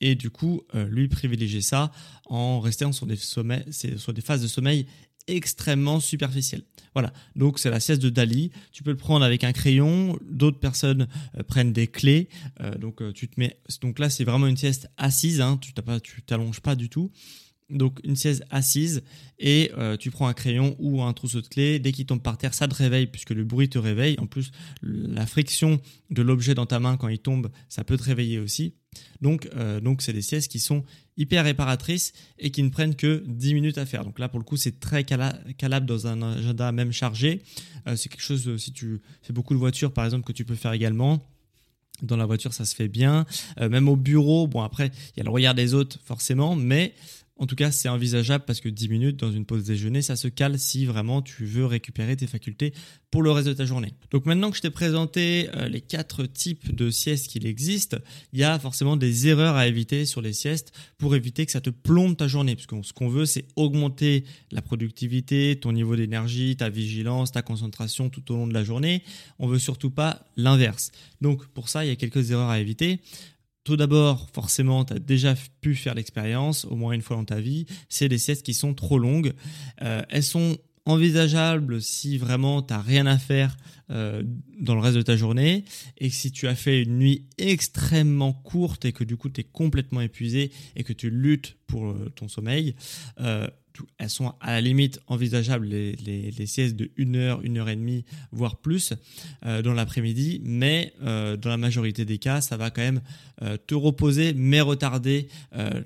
et 0.00 0.14
du 0.14 0.30
coup, 0.30 0.62
euh, 0.74 0.86
lui 0.86 1.08
privilégier 1.08 1.62
ça 1.62 1.90
en 2.26 2.60
restant 2.60 2.92
sur 2.92 3.06
des, 3.06 3.16
sommets, 3.16 3.64
sur 3.70 4.12
des 4.12 4.20
phases 4.20 4.42
de 4.42 4.48
sommeil 4.48 4.86
extrêmement 5.28 6.00
superficielles. 6.00 6.62
Voilà, 6.94 7.12
donc 7.34 7.58
c'est 7.58 7.70
la 7.70 7.80
sieste 7.80 8.02
de 8.02 8.10
Dali. 8.10 8.50
Tu 8.72 8.82
peux 8.82 8.90
le 8.90 8.96
prendre 8.96 9.24
avec 9.24 9.44
un 9.44 9.52
crayon. 9.52 10.18
D'autres 10.28 10.58
personnes 10.58 11.08
euh, 11.36 11.42
prennent 11.42 11.72
des 11.72 11.86
clés. 11.86 12.28
Euh, 12.60 12.74
donc 12.76 13.02
tu 13.12 13.28
te 13.28 13.38
mets. 13.38 13.58
Donc 13.82 13.98
là, 13.98 14.08
c'est 14.08 14.24
vraiment 14.24 14.46
une 14.46 14.56
sieste 14.56 14.88
assise. 14.96 15.40
Hein. 15.40 15.58
tu 15.60 15.72
pas, 15.72 16.00
tu 16.00 16.22
t'allonges 16.22 16.60
pas 16.60 16.74
du 16.74 16.88
tout. 16.88 17.10
Donc 17.68 17.98
une 18.04 18.14
sieste 18.14 18.44
assise 18.50 19.02
et 19.40 19.72
tu 19.98 20.12
prends 20.12 20.28
un 20.28 20.34
crayon 20.34 20.76
ou 20.78 21.02
un 21.02 21.12
trousseau 21.12 21.40
de 21.40 21.48
clés. 21.48 21.80
Dès 21.80 21.90
qu'il 21.90 22.06
tombe 22.06 22.22
par 22.22 22.38
terre, 22.38 22.54
ça 22.54 22.68
te 22.68 22.74
réveille 22.76 23.08
puisque 23.08 23.30
le 23.30 23.42
bruit 23.42 23.68
te 23.68 23.78
réveille. 23.78 24.16
En 24.20 24.26
plus, 24.26 24.52
la 24.82 25.26
friction 25.26 25.80
de 26.10 26.22
l'objet 26.22 26.54
dans 26.54 26.66
ta 26.66 26.78
main 26.78 26.96
quand 26.96 27.08
il 27.08 27.18
tombe, 27.18 27.50
ça 27.68 27.82
peut 27.82 27.96
te 27.96 28.04
réveiller 28.04 28.38
aussi. 28.38 28.74
Donc, 29.20 29.48
euh, 29.56 29.80
donc 29.80 30.02
c'est 30.02 30.12
des 30.12 30.22
siestes 30.22 30.50
qui 30.50 30.58
sont 30.58 30.84
hyper 31.16 31.44
réparatrices 31.44 32.12
et 32.38 32.50
qui 32.50 32.62
ne 32.62 32.68
prennent 32.68 32.94
que 32.94 33.24
10 33.26 33.54
minutes 33.54 33.78
à 33.78 33.86
faire. 33.86 34.04
Donc 34.04 34.18
là, 34.18 34.28
pour 34.28 34.38
le 34.38 34.44
coup, 34.44 34.56
c'est 34.56 34.80
très 34.80 35.04
calable 35.04 35.86
dans 35.86 36.06
un 36.06 36.22
agenda 36.22 36.72
même 36.72 36.92
chargé. 36.92 37.42
Euh, 37.86 37.96
c'est 37.96 38.08
quelque 38.08 38.22
chose, 38.22 38.46
euh, 38.48 38.58
si 38.58 38.72
tu 38.72 39.00
fais 39.22 39.32
beaucoup 39.32 39.54
de 39.54 39.58
voitures, 39.58 39.92
par 39.92 40.04
exemple, 40.04 40.24
que 40.24 40.32
tu 40.32 40.44
peux 40.44 40.54
faire 40.54 40.72
également. 40.72 41.22
Dans 42.02 42.16
la 42.16 42.26
voiture, 42.26 42.52
ça 42.52 42.66
se 42.66 42.74
fait 42.74 42.88
bien. 42.88 43.24
même 43.58 43.88
au 43.88 43.96
bureau, 43.96 44.46
bon 44.46 44.60
après, 44.60 44.88
il 44.88 45.18
y 45.18 45.20
a 45.22 45.24
le 45.24 45.30
regard 45.30 45.54
des 45.54 45.72
autres 45.72 45.98
forcément, 46.04 46.54
mais 46.54 46.92
en 47.38 47.46
tout 47.46 47.54
cas, 47.54 47.70
c'est 47.70 47.88
envisageable 47.88 48.44
parce 48.46 48.60
que 48.60 48.68
10 48.68 48.88
minutes 48.88 49.16
dans 49.18 49.30
une 49.30 49.44
pause 49.44 49.64
déjeuner, 49.64 50.00
ça 50.00 50.16
se 50.16 50.26
cale 50.28 50.58
si 50.58 50.86
vraiment 50.86 51.20
tu 51.20 51.44
veux 51.44 51.66
récupérer 51.66 52.16
tes 52.16 52.26
facultés 52.26 52.72
pour 53.10 53.22
le 53.22 53.30
reste 53.30 53.48
de 53.48 53.52
ta 53.52 53.66
journée. 53.66 53.92
Donc 54.10 54.24
maintenant 54.24 54.50
que 54.50 54.56
je 54.56 54.62
t'ai 54.62 54.70
présenté 54.70 55.50
euh, 55.54 55.68
les 55.68 55.82
quatre 55.82 56.24
types 56.24 56.74
de 56.74 56.90
siestes 56.90 57.28
qu'il 57.28 57.46
existe, 57.46 57.96
il 58.32 58.40
y 58.40 58.44
a 58.44 58.58
forcément 58.58 58.96
des 58.96 59.28
erreurs 59.28 59.56
à 59.56 59.66
éviter 59.66 60.06
sur 60.06 60.22
les 60.22 60.32
siestes 60.32 60.72
pour 60.96 61.14
éviter 61.14 61.44
que 61.44 61.52
ça 61.52 61.60
te 61.60 61.70
plombe 61.70 62.16
ta 62.16 62.26
journée. 62.26 62.54
Parce 62.56 62.66
que 62.66 62.82
ce 62.82 62.94
qu'on 62.94 63.08
veut, 63.08 63.26
c'est 63.26 63.44
augmenter 63.54 64.24
la 64.50 64.62
productivité, 64.62 65.58
ton 65.60 65.72
niveau 65.72 65.94
d'énergie, 65.94 66.56
ta 66.56 66.70
vigilance, 66.70 67.32
ta 67.32 67.42
concentration 67.42 68.08
tout 68.08 68.32
au 68.32 68.36
long 68.36 68.46
de 68.46 68.54
la 68.54 68.64
journée. 68.64 69.02
On 69.38 69.46
veut 69.46 69.58
surtout 69.58 69.90
pas 69.90 70.24
l'inverse. 70.36 70.90
Donc 71.20 71.46
pour 71.48 71.68
ça, 71.68 71.84
il 71.84 71.88
y 71.88 71.92
a 71.92 71.96
quelques 71.96 72.30
erreurs 72.30 72.48
à 72.48 72.60
éviter. 72.60 73.00
Tout 73.66 73.76
d'abord, 73.76 74.28
forcément, 74.32 74.84
tu 74.84 74.92
as 74.92 75.00
déjà 75.00 75.34
pu 75.60 75.74
faire 75.74 75.96
l'expérience 75.96 76.66
au 76.66 76.76
moins 76.76 76.92
une 76.92 77.02
fois 77.02 77.16
dans 77.16 77.24
ta 77.24 77.40
vie, 77.40 77.66
c'est 77.88 78.08
des 78.08 78.16
siestes 78.16 78.46
qui 78.46 78.54
sont 78.54 78.74
trop 78.74 78.96
longues. 78.96 79.32
Euh, 79.82 80.02
elles 80.08 80.22
sont 80.22 80.56
envisageables 80.86 81.82
si 81.82 82.16
vraiment 82.18 82.62
tu 82.62 82.72
n'as 82.72 82.80
rien 82.80 83.06
à 83.06 83.18
faire 83.18 83.56
euh, 83.90 84.22
dans 84.58 84.74
le 84.74 84.80
reste 84.80 84.96
de 84.96 85.02
ta 85.02 85.16
journée 85.16 85.64
et 85.98 86.10
si 86.10 86.32
tu 86.32 86.48
as 86.48 86.54
fait 86.54 86.82
une 86.82 86.98
nuit 86.98 87.26
extrêmement 87.38 88.32
courte 88.32 88.84
et 88.84 88.92
que 88.92 89.04
du 89.04 89.16
coup 89.16 89.28
tu 89.28 89.42
es 89.42 89.44
complètement 89.44 90.00
épuisé 90.00 90.50
et 90.74 90.84
que 90.84 90.92
tu 90.92 91.10
luttes 91.10 91.56
pour 91.66 91.86
euh, 91.86 92.10
ton 92.14 92.28
sommeil 92.28 92.74
elles 93.98 94.10
sont 94.10 94.34
à 94.40 94.52
la 94.52 94.60
limite 94.60 95.00
envisageables, 95.06 95.66
les, 95.66 96.46
siestes 96.46 96.76
de 96.76 96.90
1 96.98 97.14
heure, 97.14 97.40
1 97.44 97.56
heure 97.56 97.68
et 97.68 97.76
demie, 97.76 98.04
voire 98.32 98.56
plus 98.56 98.92
euh, 99.44 99.62
dans 99.62 99.72
l'après-midi, 99.72 100.40
mais 100.44 100.92
euh, 101.02 101.36
dans 101.36 101.50
la 101.50 101.56
majorité 101.56 102.04
des 102.04 102.18
cas, 102.18 102.40
ça 102.40 102.56
va 102.56 102.70
quand 102.70 102.82
même 102.82 103.00
euh, 103.42 103.56
te 103.66 103.74
reposer, 103.74 104.32
mais 104.34 104.60
retarder 104.60 105.28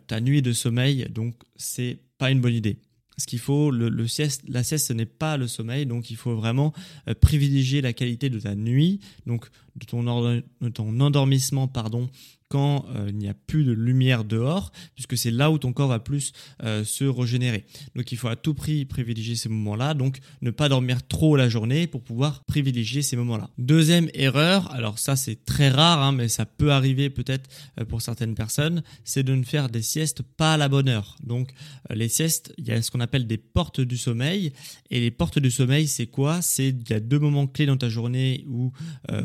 ta 0.07 0.21
nuit 0.21 0.43
de 0.43 0.53
sommeil, 0.53 1.07
donc 1.11 1.35
c'est 1.57 1.99
pas 2.19 2.31
une 2.31 2.41
bonne 2.41 2.55
idée. 2.55 2.79
Qu'il 3.27 3.39
faut, 3.39 3.71
le, 3.71 4.07
sieste, 4.07 4.43
la 4.49 4.63
sieste, 4.63 4.87
ce 4.87 4.93
n'est 4.93 5.07
pas 5.07 5.37
le 5.37 5.47
sommeil, 5.47 5.87
donc 5.87 6.11
il 6.11 6.17
faut 6.17 6.35
vraiment 6.35 6.73
privilégier 7.21 7.81
la 7.81 7.93
qualité 7.93 8.31
de 8.31 8.39
ta 8.39 8.55
nuit, 8.55 9.01
donc 9.27 9.47
de 9.81 9.87
ton, 9.87 10.43
ton 10.71 11.01
endormissement, 11.01 11.69
pardon, 11.69 12.09
quand 12.51 12.85
euh, 12.97 13.07
il 13.09 13.17
n'y 13.17 13.29
a 13.29 13.35
plus 13.35 13.63
de 13.65 13.71
lumière 13.71 14.25
dehors, 14.25 14.73
puisque 14.97 15.17
c'est 15.17 15.31
là 15.31 15.53
où 15.53 15.59
ton 15.59 15.73
corps 15.73 15.89
va 15.89 16.01
plus 16.01 16.33
euh, 16.65 16.83
se 16.83 17.05
régénérer. 17.05 17.65
Donc 17.95 18.11
il 18.11 18.19
faut 18.19 18.27
à 18.27 18.35
tout 18.35 18.55
prix 18.55 18.85
privilégier 18.85 19.37
ces 19.37 19.49
moments-là, 19.49 19.95
donc 19.95 20.19
ne 20.43 20.51
pas 20.51 20.69
dormir 20.69 21.07
trop 21.07 21.37
la 21.37 21.49
journée 21.49 21.87
pour 21.87 22.03
pouvoir 22.03 22.43
privilégier 22.45 23.03
ces 23.03 23.17
moments-là. 23.17 23.51
Deuxième 23.57 24.11
erreur, 24.15 24.69
alors 24.73 24.99
ça 24.99 25.15
c'est 25.15 25.45
très 25.45 25.69
rare, 25.69 26.03
hein, 26.03 26.11
mais 26.11 26.27
ça 26.29 26.45
peut 26.45 26.73
arriver 26.73 27.09
peut-être 27.09 27.49
euh, 27.79 27.85
pour 27.85 28.03
certaines 28.03 28.35
personnes, 28.35 28.83
c'est 29.05 29.23
de 29.23 29.35
ne 29.37 29.45
faire 29.45 29.69
des 29.69 29.83
siestes 29.83 30.23
pas 30.23 30.55
à 30.55 30.57
la 30.57 30.69
bonne 30.69 30.89
heure. 30.89 31.17
Donc 31.23 31.53
les 31.89 32.09
siestes, 32.09 32.53
il 32.59 32.67
y 32.67 32.73
a 32.73 32.83
ce 32.83 32.91
qu'on 32.91 33.01
appelle 33.01 33.29
des 33.29 33.39
portes 33.39 33.81
du 33.81 33.97
sommeil, 33.97 34.53
et 34.91 34.99
les 34.99 35.13
portes 35.13 35.39
du 35.39 35.53
sommeil 35.53 35.87
c'est 35.87 36.09
quoi? 36.09 36.43
C'est 36.43 36.71
il 36.71 36.91
y 36.91 36.95
a 36.95 37.01
deux 37.01 37.21
moments 37.21 37.47
clés 37.47 37.67
dans 37.67 37.77
ta 37.77 37.89
journée 37.89 38.45
où, 38.49 38.73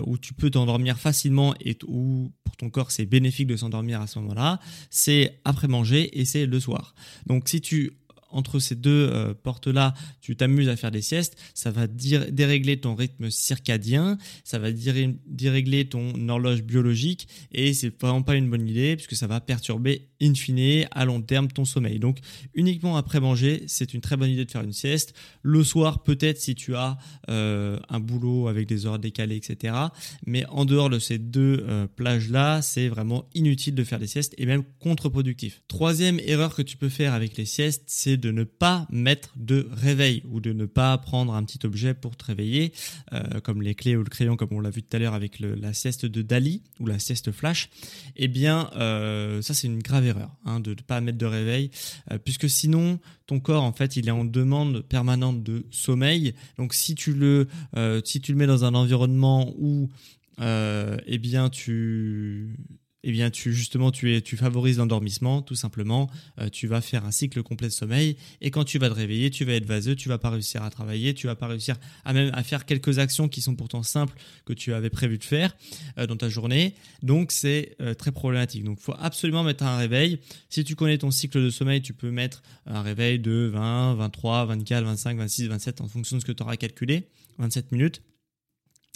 où 0.05 0.17
tu 0.19 0.35
peux 0.35 0.44
t'endormir 0.49 0.97
facilement 0.97 1.53
et 1.59 1.77
où 1.87 2.31
pour 2.43 2.55
ton 2.57 2.69
corps 2.69 2.91
c'est 2.91 3.05
bénéfique 3.05 3.47
de 3.47 3.57
s'endormir 3.57 4.01
à 4.01 4.07
ce 4.07 4.19
moment-là, 4.19 4.59
c'est 4.89 5.39
après 5.45 5.67
manger 5.67 6.19
et 6.19 6.25
c'est 6.25 6.45
le 6.45 6.59
soir. 6.59 6.95
Donc 7.25 7.49
si 7.49 7.61
tu 7.61 7.93
entre 8.35 8.59
ces 8.59 8.75
deux 8.75 9.09
euh, 9.11 9.33
portes-là, 9.33 9.93
tu 10.21 10.35
t'amuses 10.35 10.67
à 10.67 10.75
faire 10.75 10.91
des 10.91 11.01
siestes, 11.01 11.37
ça 11.53 11.71
va 11.71 11.87
dérégler 11.87 12.77
ton 12.77 12.93
rythme 12.93 13.29
circadien, 13.29 14.17
ça 14.43 14.59
va 14.59 14.69
dérégler 14.71 15.87
ton 15.87 16.27
horloge 16.27 16.63
biologique 16.63 17.27
et 17.53 17.73
c'est 17.73 17.97
vraiment 18.01 18.23
pas 18.23 18.35
une 18.35 18.49
bonne 18.49 18.67
idée 18.67 18.95
puisque 18.95 19.15
ça 19.15 19.27
va 19.27 19.39
perturber 19.39 20.09
in 20.25 20.33
fine 20.33 20.87
à 20.91 21.05
long 21.05 21.21
terme 21.21 21.47
ton 21.47 21.65
sommeil. 21.65 21.99
Donc 21.99 22.19
uniquement 22.53 22.97
après 22.97 23.19
manger, 23.19 23.63
c'est 23.67 23.93
une 23.93 24.01
très 24.01 24.17
bonne 24.17 24.29
idée 24.29 24.45
de 24.45 24.51
faire 24.51 24.63
une 24.63 24.73
sieste. 24.73 25.13
Le 25.41 25.63
soir, 25.63 26.03
peut-être 26.03 26.39
si 26.39 26.55
tu 26.55 26.75
as 26.75 26.97
euh, 27.29 27.79
un 27.89 27.99
boulot 27.99 28.47
avec 28.47 28.67
des 28.67 28.85
heures 28.85 28.99
décalées, 28.99 29.35
etc. 29.35 29.75
Mais 30.25 30.45
en 30.47 30.65
dehors 30.65 30.89
de 30.89 30.99
ces 30.99 31.17
deux 31.17 31.65
euh, 31.67 31.87
plages-là, 31.87 32.61
c'est 32.61 32.87
vraiment 32.87 33.25
inutile 33.33 33.75
de 33.75 33.83
faire 33.83 33.99
des 33.99 34.07
siestes 34.07 34.33
et 34.37 34.45
même 34.45 34.63
contre-productif. 34.79 35.61
Troisième 35.67 36.19
erreur 36.19 36.55
que 36.55 36.61
tu 36.61 36.77
peux 36.77 36.89
faire 36.89 37.13
avec 37.13 37.37
les 37.37 37.45
siestes, 37.45 37.83
c'est 37.87 38.17
de 38.17 38.31
ne 38.31 38.43
pas 38.43 38.87
mettre 38.89 39.33
de 39.37 39.67
réveil 39.71 40.23
ou 40.29 40.39
de 40.39 40.53
ne 40.53 40.65
pas 40.65 40.97
prendre 40.97 41.33
un 41.33 41.43
petit 41.43 41.65
objet 41.65 41.93
pour 41.93 42.15
te 42.15 42.25
réveiller, 42.25 42.73
euh, 43.13 43.39
comme 43.41 43.61
les 43.61 43.75
clés 43.75 43.95
ou 43.95 44.03
le 44.03 44.09
crayon, 44.09 44.35
comme 44.35 44.49
on 44.51 44.59
l'a 44.59 44.69
vu 44.69 44.83
tout 44.83 44.95
à 44.95 44.99
l'heure 44.99 45.13
avec 45.13 45.39
la 45.39 45.73
sieste 45.73 46.05
de 46.05 46.21
Dali 46.21 46.63
ou 46.79 46.87
la 46.87 46.99
sieste 46.99 47.31
flash. 47.31 47.69
Eh 48.15 48.27
bien, 48.27 48.69
ça 49.41 49.53
c'est 49.53 49.67
une 49.67 49.81
grave 49.81 50.05
erreur 50.05 50.14
hein, 50.45 50.59
de 50.59 50.71
ne 50.71 50.75
pas 50.75 51.01
mettre 51.01 51.17
de 51.17 51.25
réveil, 51.25 51.71
euh, 52.11 52.17
puisque 52.17 52.49
sinon 52.49 52.99
ton 53.25 53.39
corps 53.39 53.63
en 53.63 53.73
fait 53.73 53.95
il 53.95 54.07
est 54.07 54.11
en 54.11 54.25
demande 54.25 54.81
permanente 54.81 55.43
de 55.43 55.65
sommeil. 55.71 56.33
Donc 56.57 56.73
si 56.73 56.95
tu 56.95 57.13
le 57.13 57.47
euh, 57.75 58.01
si 58.03 58.21
tu 58.21 58.31
le 58.31 58.37
mets 58.37 58.47
dans 58.47 58.65
un 58.65 58.73
environnement 58.73 59.53
où 59.57 59.89
euh, 60.41 60.97
eh 61.05 61.17
bien 61.17 61.49
tu 61.49 62.57
eh 63.07 63.11
bien 63.11 63.29
tu 63.29 63.53
justement 63.53 63.91
tu 63.91 64.15
es 64.15 64.21
tu 64.21 64.35
favorises 64.35 64.79
l'endormissement 64.79 65.43
tout 65.43 65.53
simplement. 65.53 66.09
Euh, 66.39 66.49
tu 66.49 66.65
vas 66.65 66.81
faire 66.81 67.05
un 67.05 67.11
cycle 67.11 67.43
complet 67.43 67.67
de 67.67 67.73
sommeil. 67.73 68.17
Et 68.41 68.49
quand 68.49 68.63
tu 68.63 68.79
vas 68.79 68.89
te 68.89 68.95
réveiller 68.95 69.29
tu 69.29 69.45
vas 69.45 69.53
être 69.53 69.65
vaseux 69.65 69.95
tu 69.95 70.09
vas 70.09 70.17
pas 70.17 70.31
réussir 70.31 70.63
à 70.63 70.71
travailler 70.71 71.13
tu 71.13 71.27
vas 71.27 71.35
pas 71.35 71.45
réussir 71.47 71.77
à 72.03 72.13
même 72.13 72.31
à 72.33 72.43
faire 72.43 72.65
quelques 72.65 72.97
actions 72.97 73.29
qui 73.29 73.41
sont 73.41 73.55
pourtant 73.55 73.83
simples 73.83 74.15
que 74.45 74.53
tu 74.53 74.73
avais 74.73 74.89
prévu 74.89 75.19
de 75.19 75.23
faire 75.23 75.55
euh, 75.99 76.07
dans 76.07 76.17
ta 76.17 76.29
journée. 76.29 76.73
Donc 77.03 77.31
c'est 77.31 77.75
euh, 77.79 77.93
très 77.93 78.11
problématique. 78.11 78.63
Donc 78.63 78.79
faut 78.79 78.95
absolument 78.99 79.43
mettre 79.43 79.63
un 79.63 79.77
réveil. 79.77 80.19
Si 80.49 80.63
tu 80.63 80.75
connais 80.75 80.97
ton 80.97 81.11
cycle 81.11 81.43
de 81.43 81.51
sommeil 81.51 81.83
tu 81.83 81.93
peux 81.93 82.09
mettre 82.09 82.41
un 82.65 82.81
réveil 82.81 83.19
de 83.19 83.51
20 83.53 83.93
23 83.95 84.45
24 84.45 84.83
25 84.83 85.17
26 85.17 85.47
27 85.47 85.81
en 85.81 85.87
fonction 85.87 86.17
de 86.17 86.21
ce 86.21 86.25
que 86.25 86.31
tu 86.31 86.41
auras 86.41 86.57
calculé. 86.57 87.07
27 87.37 87.71
minutes 87.71 88.01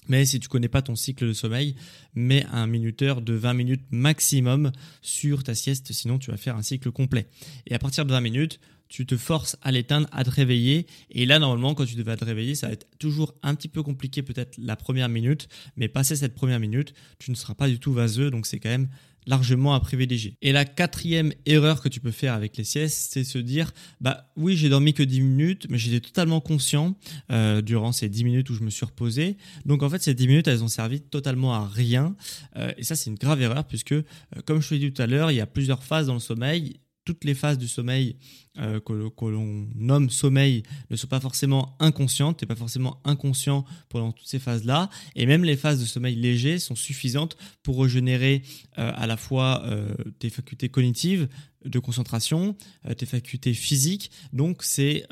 mais 0.07 0.25
si 0.25 0.39
tu 0.39 0.47
connais 0.47 0.69
pas 0.69 0.81
ton 0.81 0.95
cycle 0.95 1.27
de 1.27 1.33
sommeil, 1.33 1.75
mets 2.15 2.45
un 2.51 2.67
minuteur 2.67 3.21
de 3.21 3.33
20 3.33 3.53
minutes 3.53 3.85
maximum 3.91 4.71
sur 5.01 5.43
ta 5.43 5.55
sieste, 5.55 5.91
sinon 5.91 6.17
tu 6.17 6.31
vas 6.31 6.37
faire 6.37 6.55
un 6.55 6.61
cycle 6.61 6.91
complet. 6.91 7.27
Et 7.67 7.75
à 7.75 7.79
partir 7.79 8.05
de 8.05 8.11
20 8.11 8.21
minutes, 8.21 8.59
tu 8.89 9.05
te 9.05 9.15
forces 9.15 9.55
à 9.61 9.71
l'éteindre, 9.71 10.07
à 10.11 10.23
te 10.23 10.31
réveiller. 10.31 10.87
Et 11.11 11.27
là, 11.27 11.37
normalement, 11.37 11.75
quand 11.75 11.85
tu 11.85 12.01
vas 12.01 12.17
te 12.17 12.25
réveiller, 12.25 12.55
ça 12.55 12.67
va 12.67 12.73
être 12.73 12.87
toujours 12.97 13.35
un 13.43 13.53
petit 13.53 13.67
peu 13.67 13.83
compliqué 13.83 14.23
peut-être 14.23 14.57
la 14.57 14.75
première 14.75 15.09
minute, 15.09 15.47
mais 15.77 15.87
passer 15.87 16.15
cette 16.15 16.33
première 16.33 16.59
minute, 16.59 16.93
tu 17.19 17.29
ne 17.29 17.35
seras 17.35 17.53
pas 17.53 17.69
du 17.69 17.79
tout 17.79 17.93
vaseux, 17.93 18.31
donc 18.31 18.47
c'est 18.47 18.59
quand 18.59 18.69
même 18.69 18.89
largement 19.29 19.75
à 19.75 19.79
privilégier. 19.79 20.35
Et 20.41 20.51
la 20.51 20.65
quatrième 20.65 21.31
erreur 21.45 21.81
que 21.81 21.87
tu 21.87 21.99
peux 21.99 22.11
faire 22.11 22.33
avec 22.33 22.57
les 22.57 22.63
siestes, 22.63 23.11
c'est 23.13 23.23
se 23.23 23.37
dire, 23.37 23.71
bah 24.01 24.31
oui, 24.35 24.57
j'ai 24.57 24.69
dormi 24.69 24.93
que 24.93 25.03
10 25.03 25.21
minutes, 25.21 25.67
mais 25.69 25.77
j'étais 25.77 25.99
totalement 25.99 26.41
conscient 26.41 26.97
euh, 27.31 27.61
durant 27.61 27.91
ces 27.91 28.09
10 28.09 28.23
minutes 28.23 28.49
où 28.49 28.55
je 28.55 28.63
me 28.63 28.71
suis 28.71 28.85
reposé. 28.85 29.37
Donc 29.65 29.83
en 29.83 29.89
fait, 29.89 30.01
ces 30.01 30.15
10 30.15 30.27
minutes, 30.27 30.47
elles 30.47 30.63
ont 30.63 30.67
servi 30.67 30.99
totalement 30.99 31.53
à 31.53 31.67
rien. 31.67 32.15
Euh, 32.57 32.71
et 32.77 32.83
ça, 32.83 32.95
c'est 32.95 33.11
une 33.11 33.17
grave 33.17 33.39
erreur 33.41 33.65
puisque, 33.65 33.91
euh, 33.91 34.03
comme 34.45 34.61
je 34.61 34.69
te 34.69 34.73
l'ai 34.73 34.79
dit 34.79 34.93
tout 34.93 35.01
à 35.01 35.07
l'heure, 35.07 35.29
il 35.31 35.35
y 35.35 35.41
a 35.41 35.47
plusieurs 35.47 35.83
phases 35.83 36.07
dans 36.07 36.15
le 36.15 36.19
sommeil 36.19 36.79
toutes 37.09 37.25
les 37.25 37.33
phases 37.33 37.57
du 37.57 37.67
sommeil 37.67 38.17
euh, 38.59 38.79
que, 38.79 38.93
l'on 38.93 39.67
nomme 39.75 40.11
sommeil 40.11 40.61
ne 40.91 40.95
sont 40.95 41.07
pas 41.07 41.19
forcément 41.19 41.75
inconscientes, 41.79 42.39
n'es 42.39 42.47
pas 42.47 42.55
forcément 42.55 43.01
inconscient 43.03 43.65
pendant 43.89 44.11
toutes 44.11 44.27
ces 44.27 44.37
phases-là, 44.37 44.91
et 45.15 45.25
même 45.25 45.43
les 45.43 45.57
phases 45.57 45.79
de 45.79 45.85
sommeil 45.85 46.15
léger 46.15 46.59
sont 46.59 46.75
suffisantes 46.75 47.35
pour 47.63 47.81
régénérer 47.81 48.43
euh, 48.77 48.91
à 48.95 49.07
la 49.07 49.17
fois 49.17 49.63
euh, 49.65 49.95
tes 50.19 50.29
facultés 50.29 50.69
cognitives, 50.69 51.29
de 51.65 51.79
concentration, 51.79 52.55
tes 52.97 53.05
facultés 53.05 53.53
physiques, 53.53 54.11
donc 54.31 54.63
c'est 54.63 55.05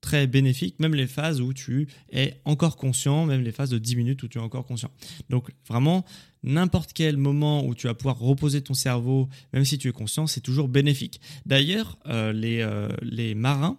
très 0.00 0.26
bénéfique, 0.26 0.78
même 0.78 0.94
les 0.94 1.06
phases 1.06 1.40
où 1.40 1.52
tu 1.52 1.88
es 2.12 2.40
encore 2.44 2.76
conscient, 2.76 3.26
même 3.26 3.42
les 3.42 3.52
phases 3.52 3.70
de 3.70 3.78
10 3.78 3.96
minutes 3.96 4.22
où 4.22 4.28
tu 4.28 4.38
es 4.38 4.40
encore 4.40 4.64
conscient. 4.64 4.90
Donc 5.28 5.50
vraiment, 5.66 6.04
n'importe 6.42 6.92
quel 6.92 7.16
moment 7.16 7.64
où 7.66 7.74
tu 7.74 7.86
vas 7.88 7.94
pouvoir 7.94 8.18
reposer 8.18 8.62
ton 8.62 8.74
cerveau, 8.74 9.28
même 9.52 9.64
si 9.64 9.78
tu 9.78 9.88
es 9.88 9.92
conscient, 9.92 10.26
c'est 10.26 10.40
toujours 10.40 10.68
bénéfique. 10.68 11.20
D'ailleurs, 11.46 11.98
les, 12.06 12.60
euh, 12.60 12.88
les 13.02 13.34
marins 13.34 13.78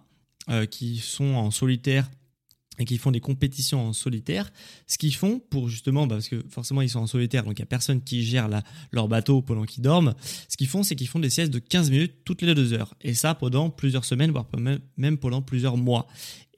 euh, 0.50 0.66
qui 0.66 0.98
sont 0.98 1.34
en 1.34 1.50
solitaire 1.50 2.10
et 2.78 2.84
qui 2.84 2.98
font 2.98 3.10
des 3.10 3.20
compétitions 3.20 3.88
en 3.88 3.92
solitaire, 3.92 4.52
ce 4.86 4.98
qu'ils 4.98 5.14
font 5.14 5.40
pour 5.50 5.68
justement, 5.68 6.06
bah, 6.06 6.16
parce 6.16 6.28
que 6.28 6.42
forcément 6.48 6.82
ils 6.82 6.90
sont 6.90 7.00
en 7.00 7.06
solitaire, 7.06 7.44
donc 7.44 7.58
il 7.58 7.62
n'y 7.62 7.64
a 7.64 7.66
personne 7.66 8.02
qui 8.02 8.24
gère 8.24 8.48
leur 8.92 9.08
bateau 9.08 9.42
pendant 9.42 9.64
qu'ils 9.64 9.82
dorment, 9.82 10.14
ce 10.48 10.56
qu'ils 10.56 10.68
font 10.68 10.82
c'est 10.82 10.96
qu'ils 10.96 11.08
font 11.08 11.20
des 11.20 11.30
siestes 11.30 11.52
de 11.52 11.58
15 11.58 11.90
minutes 11.90 12.14
toutes 12.24 12.42
les 12.42 12.54
deux 12.54 12.72
heures, 12.72 12.94
et 13.00 13.14
ça 13.14 13.34
pendant 13.34 13.70
plusieurs 13.70 14.04
semaines, 14.04 14.30
voire 14.30 14.46
même 14.96 15.18
pendant 15.18 15.42
plusieurs 15.42 15.76
mois. 15.76 16.06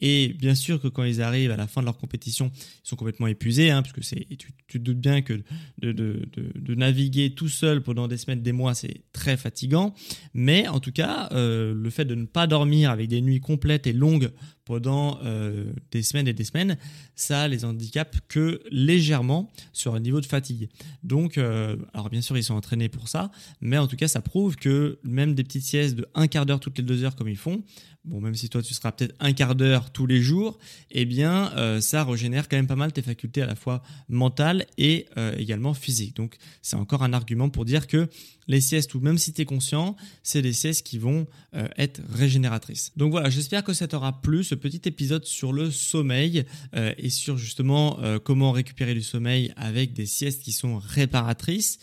Et 0.00 0.34
bien 0.38 0.54
sûr 0.54 0.80
que 0.80 0.88
quand 0.88 1.04
ils 1.04 1.22
arrivent 1.22 1.50
à 1.50 1.56
la 1.56 1.66
fin 1.66 1.80
de 1.80 1.86
leur 1.86 1.98
compétition, 1.98 2.50
ils 2.54 2.88
sont 2.88 2.96
complètement 2.96 3.26
épuisés, 3.26 3.70
hein, 3.70 3.82
puisque 3.82 4.00
tu, 4.36 4.52
te 4.68 4.78
doutes 4.78 5.00
bien 5.00 5.22
que 5.22 5.42
de, 5.78 6.74
naviguer 6.74 7.30
tout 7.30 7.48
seul 7.48 7.82
pendant 7.82 8.08
des 8.08 8.16
semaines, 8.16 8.42
des 8.42 8.52
mois, 8.52 8.74
c'est 8.74 9.02
très 9.12 9.36
fatigant. 9.36 9.94
Mais 10.34 10.68
en 10.68 10.80
tout 10.80 10.92
cas, 10.92 11.28
euh, 11.32 11.74
le 11.74 11.90
fait 11.90 12.04
de 12.04 12.14
ne 12.14 12.26
pas 12.26 12.46
dormir 12.46 12.90
avec 12.90 13.08
des 13.08 13.20
nuits 13.20 13.40
complètes 13.40 13.86
et 13.86 13.92
longues 13.92 14.30
pendant 14.66 15.20
euh, 15.24 15.72
des 15.92 16.02
semaines 16.02 16.26
et 16.28 16.32
des 16.32 16.44
semaines, 16.44 16.76
ça 17.14 17.46
les 17.48 17.64
handicape 17.64 18.16
que 18.28 18.60
légèrement 18.70 19.50
sur 19.72 19.94
un 19.94 20.00
niveau 20.00 20.20
de 20.20 20.26
fatigue. 20.26 20.68
Donc, 21.04 21.38
euh, 21.38 21.76
alors 21.94 22.10
bien 22.10 22.20
sûr, 22.20 22.36
ils 22.36 22.42
sont 22.42 22.54
entraînés 22.54 22.88
pour 22.88 23.08
ça, 23.08 23.30
mais 23.60 23.78
en 23.78 23.86
tout 23.86 23.96
cas, 23.96 24.08
ça 24.08 24.20
prouve 24.20 24.56
que 24.56 24.98
même 25.04 25.34
des 25.34 25.44
petites 25.44 25.62
siestes 25.62 25.94
de 25.94 26.06
un 26.14 26.26
quart 26.26 26.46
d'heure 26.46 26.60
toutes 26.60 26.78
les 26.78 26.84
deux 26.84 27.04
heures 27.04 27.14
comme 27.14 27.28
ils 27.28 27.36
font, 27.36 27.62
bon, 28.04 28.20
même 28.20 28.34
si 28.34 28.48
toi 28.48 28.60
tu 28.60 28.74
seras 28.74 28.90
peut-être 28.90 29.14
un 29.20 29.32
quart 29.32 29.54
d'heure 29.54 29.85
tous 29.90 30.06
les 30.06 30.20
jours, 30.20 30.58
eh 30.90 31.04
bien, 31.04 31.52
euh, 31.56 31.80
ça 31.80 32.04
régénère 32.04 32.48
quand 32.48 32.56
même 32.56 32.66
pas 32.66 32.76
mal 32.76 32.92
tes 32.92 33.02
facultés 33.02 33.42
à 33.42 33.46
la 33.46 33.54
fois 33.54 33.82
mentales 34.08 34.66
et 34.78 35.06
également 35.38 35.74
physiques. 35.74 36.16
Donc, 36.16 36.36
c'est 36.62 36.76
encore 36.76 37.02
un 37.02 37.12
argument 37.12 37.48
pour 37.48 37.64
dire 37.64 37.86
que 37.86 38.08
les 38.48 38.60
siestes, 38.60 38.94
ou 38.94 39.00
même 39.00 39.18
si 39.18 39.32
tu 39.32 39.42
es 39.42 39.44
conscient, 39.44 39.96
c'est 40.22 40.42
des 40.42 40.52
siestes 40.52 40.86
qui 40.86 40.98
vont 40.98 41.26
euh, 41.54 41.68
être 41.76 42.00
régénératrices. 42.12 42.92
Donc 42.96 43.10
voilà, 43.10 43.30
j'espère 43.30 43.64
que 43.64 43.72
ça 43.72 43.88
t'aura 43.88 44.20
plu, 44.20 44.44
ce 44.44 44.54
petit 44.54 44.82
épisode 44.84 45.24
sur 45.24 45.52
le 45.52 45.70
sommeil 45.70 46.44
euh, 46.74 46.92
et 46.98 47.10
sur 47.10 47.36
justement 47.36 47.98
euh, 48.00 48.18
comment 48.18 48.52
récupérer 48.52 48.94
du 48.94 49.02
sommeil 49.02 49.52
avec 49.56 49.92
des 49.92 50.06
siestes 50.06 50.42
qui 50.42 50.52
sont 50.52 50.78
réparatrices. 50.78 51.78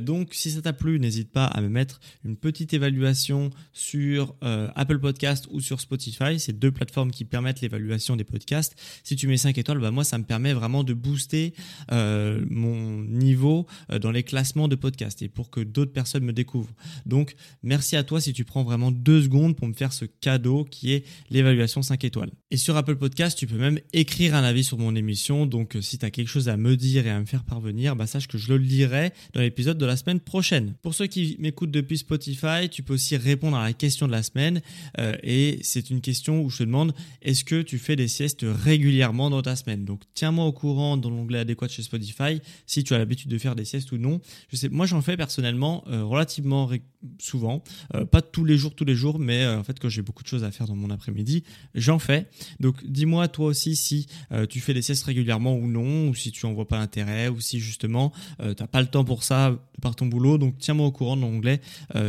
donc 0.00 0.34
si 0.34 0.50
ça 0.50 0.62
t'a 0.62 0.72
plu, 0.72 0.98
n'hésite 0.98 1.30
pas 1.30 1.46
à 1.46 1.60
me 1.60 1.68
mettre 1.68 2.00
une 2.24 2.36
petite 2.36 2.72
évaluation 2.74 3.50
sur 3.72 4.34
Apple 4.40 4.98
Podcast 4.98 5.46
ou 5.50 5.60
sur 5.60 5.80
Spotify. 5.80 6.38
C'est 6.38 6.58
deux 6.58 6.70
plateformes 6.70 7.10
qui 7.10 7.24
permettent 7.24 7.43
l'évaluation 7.60 8.16
des 8.16 8.24
podcasts. 8.24 8.76
Si 9.02 9.16
tu 9.16 9.26
mets 9.26 9.36
5 9.36 9.56
étoiles, 9.58 9.78
bah 9.78 9.90
moi 9.90 10.04
ça 10.04 10.18
me 10.18 10.24
permet 10.24 10.52
vraiment 10.52 10.84
de 10.84 10.94
booster 10.94 11.54
mon 11.90 13.02
niveau 13.02 13.66
dans 14.00 14.10
les 14.10 14.22
classements 14.22 14.68
de 14.68 14.76
podcasts 14.76 15.22
et 15.22 15.28
pour 15.28 15.50
que 15.50 15.60
d'autres 15.60 15.92
personnes 15.92 16.24
me 16.24 16.32
découvre. 16.32 16.70
Donc, 17.06 17.34
merci 17.62 17.96
à 17.96 18.04
toi 18.04 18.20
si 18.20 18.32
tu 18.32 18.44
prends 18.44 18.64
vraiment 18.64 18.90
deux 18.90 19.22
secondes 19.22 19.56
pour 19.56 19.68
me 19.68 19.72
faire 19.72 19.92
ce 19.92 20.04
cadeau 20.04 20.64
qui 20.64 20.92
est 20.92 21.04
l'évaluation 21.30 21.82
5 21.82 22.04
étoiles. 22.04 22.30
Et 22.50 22.56
sur 22.56 22.76
Apple 22.76 22.96
Podcast, 22.96 23.38
tu 23.38 23.46
peux 23.46 23.58
même 23.58 23.80
écrire 23.92 24.34
un 24.34 24.44
avis 24.44 24.64
sur 24.64 24.78
mon 24.78 24.94
émission. 24.94 25.46
Donc, 25.46 25.76
si 25.80 25.98
tu 25.98 26.06
as 26.06 26.10
quelque 26.10 26.28
chose 26.28 26.48
à 26.48 26.56
me 26.56 26.76
dire 26.76 27.06
et 27.06 27.10
à 27.10 27.18
me 27.18 27.26
faire 27.26 27.44
parvenir, 27.44 27.96
bah, 27.96 28.06
sache 28.06 28.28
que 28.28 28.38
je 28.38 28.48
le 28.48 28.58
lirai 28.58 29.12
dans 29.32 29.40
l'épisode 29.40 29.78
de 29.78 29.86
la 29.86 29.96
semaine 29.96 30.20
prochaine. 30.20 30.74
Pour 30.82 30.94
ceux 30.94 31.06
qui 31.06 31.36
m'écoutent 31.38 31.70
depuis 31.70 31.98
Spotify, 31.98 32.68
tu 32.70 32.82
peux 32.82 32.94
aussi 32.94 33.16
répondre 33.16 33.56
à 33.56 33.64
la 33.64 33.72
question 33.72 34.06
de 34.06 34.12
la 34.12 34.22
semaine. 34.22 34.62
Euh, 34.98 35.16
et 35.22 35.58
c'est 35.62 35.90
une 35.90 36.00
question 36.00 36.42
où 36.42 36.50
je 36.50 36.58
te 36.58 36.62
demande 36.64 36.94
est-ce 37.34 37.44
que 37.44 37.62
tu 37.62 37.80
fais 37.80 37.96
des 37.96 38.06
siestes 38.06 38.46
régulièrement 38.46 39.28
dans 39.28 39.42
ta 39.42 39.56
semaine? 39.56 39.84
Donc, 39.84 40.02
tiens-moi 40.14 40.44
au 40.44 40.52
courant 40.52 40.96
dans 40.96 41.10
l'onglet 41.10 41.40
adéquat 41.40 41.66
chez 41.66 41.82
Spotify 41.82 42.40
si 42.64 42.84
tu 42.84 42.94
as 42.94 42.98
l'habitude 42.98 43.28
de 43.28 43.38
faire 43.38 43.56
des 43.56 43.64
siestes 43.64 43.90
ou 43.90 43.98
non. 43.98 44.20
Je 44.50 44.56
sais, 44.56 44.68
moi, 44.68 44.86
j'en 44.86 45.02
fais 45.02 45.16
personnellement. 45.16 45.82
Euh, 45.88 46.04
relativement 46.04 46.70
souvent, 47.18 47.64
euh, 47.96 48.04
pas 48.04 48.22
tous 48.22 48.44
les 48.44 48.56
jours, 48.56 48.72
tous 48.76 48.84
les 48.84 48.94
jours, 48.94 49.18
mais 49.18 49.42
euh, 49.42 49.58
en 49.58 49.64
fait 49.64 49.80
quand 49.80 49.88
j'ai 49.88 50.00
beaucoup 50.00 50.22
de 50.22 50.28
choses 50.28 50.44
à 50.44 50.52
faire 50.52 50.68
dans 50.68 50.76
mon 50.76 50.90
après-midi, 50.90 51.42
j'en 51.74 51.98
fais. 51.98 52.28
Donc 52.60 52.86
dis-moi 52.86 53.26
toi 53.26 53.46
aussi 53.46 53.74
si 53.74 54.06
tu 54.48 54.60
fais 54.60 54.74
des 54.74 54.82
siestes 54.82 55.04
régulièrement 55.04 55.56
ou 55.56 55.66
non, 55.66 56.08
ou 56.08 56.14
si 56.14 56.30
tu 56.30 56.46
en 56.46 56.52
vois 56.52 56.68
pas 56.68 56.78
l'intérêt, 56.78 57.28
ou 57.28 57.40
si 57.40 57.58
justement 57.58 58.12
t'as 58.38 58.66
pas 58.68 58.80
le 58.80 58.86
temps 58.86 59.04
pour 59.04 59.24
ça 59.24 59.58
ton 59.92 60.06
boulot. 60.06 60.38
Donc 60.38 60.58
tiens-moi 60.58 60.86
au 60.86 60.92
courant 60.92 61.16
dans 61.16 61.28
l'onglet 61.28 61.60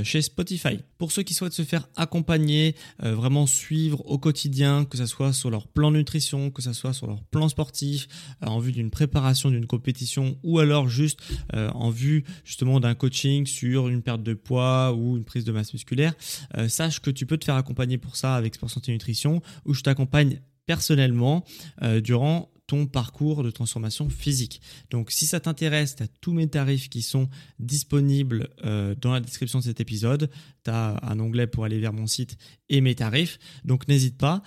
chez 0.03 0.21
Spotify. 0.21 0.79
Pour 0.97 1.11
ceux 1.11 1.23
qui 1.23 1.33
souhaitent 1.33 1.53
se 1.53 1.63
faire 1.63 1.87
accompagner, 1.95 2.75
vraiment 2.99 3.47
suivre 3.47 4.01
au 4.05 4.17
quotidien, 4.17 4.85
que 4.85 4.97
ce 4.97 5.05
soit 5.05 5.33
sur 5.33 5.49
leur 5.49 5.67
plan 5.67 5.91
nutrition, 5.91 6.51
que 6.51 6.61
ce 6.61 6.73
soit 6.73 6.93
sur 6.93 7.07
leur 7.07 7.23
plan 7.23 7.49
sportif, 7.49 8.07
en 8.41 8.59
vue 8.59 8.71
d'une 8.71 8.89
préparation 8.89 9.49
d'une 9.49 9.67
compétition, 9.67 10.37
ou 10.43 10.59
alors 10.59 10.87
juste 10.87 11.19
en 11.53 11.89
vue 11.89 12.23
justement 12.43 12.79
d'un 12.79 12.95
coaching 12.95 13.45
sur 13.45 13.89
une 13.89 14.01
perte 14.01 14.23
de 14.23 14.33
poids 14.33 14.93
ou 14.93 15.17
une 15.17 15.25
prise 15.25 15.43
de 15.43 15.51
masse 15.51 15.73
musculaire, 15.73 16.13
euh, 16.57 16.67
sache 16.67 17.01
que 17.01 17.09
tu 17.09 17.25
peux 17.25 17.37
te 17.37 17.45
faire 17.45 17.55
accompagner 17.55 17.97
pour 17.97 18.15
ça 18.15 18.35
avec 18.35 18.55
Sport 18.55 18.69
Santé 18.69 18.91
Nutrition, 18.91 19.41
où 19.65 19.73
je 19.73 19.81
t'accompagne 19.81 20.41
personnellement 20.65 21.43
euh, 21.81 22.01
durant 22.01 22.49
ton 22.67 22.87
parcours 22.87 23.43
de 23.43 23.51
transformation 23.51 24.09
physique. 24.09 24.61
Donc 24.89 25.11
si 25.11 25.25
ça 25.25 25.39
t'intéresse, 25.39 25.95
tu 25.95 26.03
as 26.03 26.07
tous 26.21 26.33
mes 26.33 26.47
tarifs 26.47 26.89
qui 26.89 27.01
sont 27.01 27.29
disponibles 27.59 28.49
euh, 28.63 28.95
dans 28.99 29.13
la 29.13 29.19
description 29.19 29.59
de 29.59 29.63
cet 29.63 29.79
épisode. 29.79 30.29
Tu 30.63 30.71
as 30.71 30.99
un 31.03 31.19
onglet 31.19 31.47
pour 31.47 31.65
aller 31.65 31.79
vers 31.79 31.93
mon 31.93 32.07
site 32.07 32.37
et 32.69 32.81
mes 32.81 32.95
tarifs. 32.95 33.37
Donc 33.63 33.87
n'hésite 33.87 34.17
pas. 34.17 34.41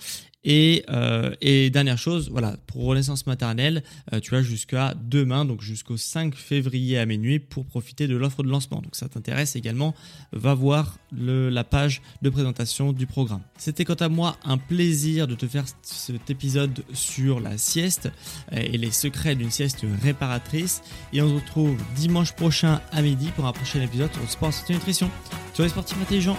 Et, 0.45 0.85
euh, 0.89 1.35
et, 1.41 1.69
dernière 1.69 1.97
chose, 1.97 2.29
voilà, 2.29 2.55
pour 2.65 2.83
Renaissance 2.83 3.27
maternelle, 3.27 3.83
euh, 4.13 4.21
tu 4.21 4.35
as 4.35 4.41
jusqu'à 4.41 4.93
demain, 4.95 5.43
donc 5.43 5.61
jusqu'au 5.61 5.97
5 5.97 6.33
février 6.33 6.97
à 6.97 7.05
minuit, 7.05 7.39
pour 7.39 7.65
profiter 7.65 8.07
de 8.07 8.15
l'offre 8.15 8.43
de 8.43 8.49
lancement. 8.49 8.81
Donc 8.81 8.95
ça 8.95 9.09
t'intéresse 9.09 9.57
également, 9.57 9.93
va 10.31 10.53
voir 10.53 10.97
la 11.11 11.63
page 11.63 12.01
de 12.21 12.29
présentation 12.29 12.93
du 12.93 13.05
programme. 13.05 13.41
C'était 13.57 13.83
quant 13.83 13.95
à 13.95 14.07
moi 14.07 14.37
un 14.45 14.57
plaisir 14.57 15.27
de 15.27 15.35
te 15.35 15.47
faire 15.47 15.65
cet 15.81 16.29
épisode 16.29 16.83
sur 16.93 17.39
la 17.39 17.57
sieste 17.57 18.09
et 18.51 18.77
les 18.77 18.91
secrets 18.91 19.35
d'une 19.35 19.51
sieste 19.51 19.85
réparatrice. 20.01 20.81
Et 21.11 21.21
on 21.21 21.29
se 21.29 21.33
retrouve 21.33 21.77
dimanche 21.95 22.33
prochain 22.33 22.81
à 22.91 23.01
midi 23.01 23.31
pour 23.35 23.45
un 23.45 23.51
prochain 23.51 23.81
épisode 23.81 24.11
sur 24.13 24.21
le 24.21 24.27
sport, 24.27 24.53
santé 24.53 24.73
nutrition. 24.73 25.09
Sur 25.53 25.63
les 25.63 25.69
sportifs 25.69 26.01
intelligents. 26.01 26.37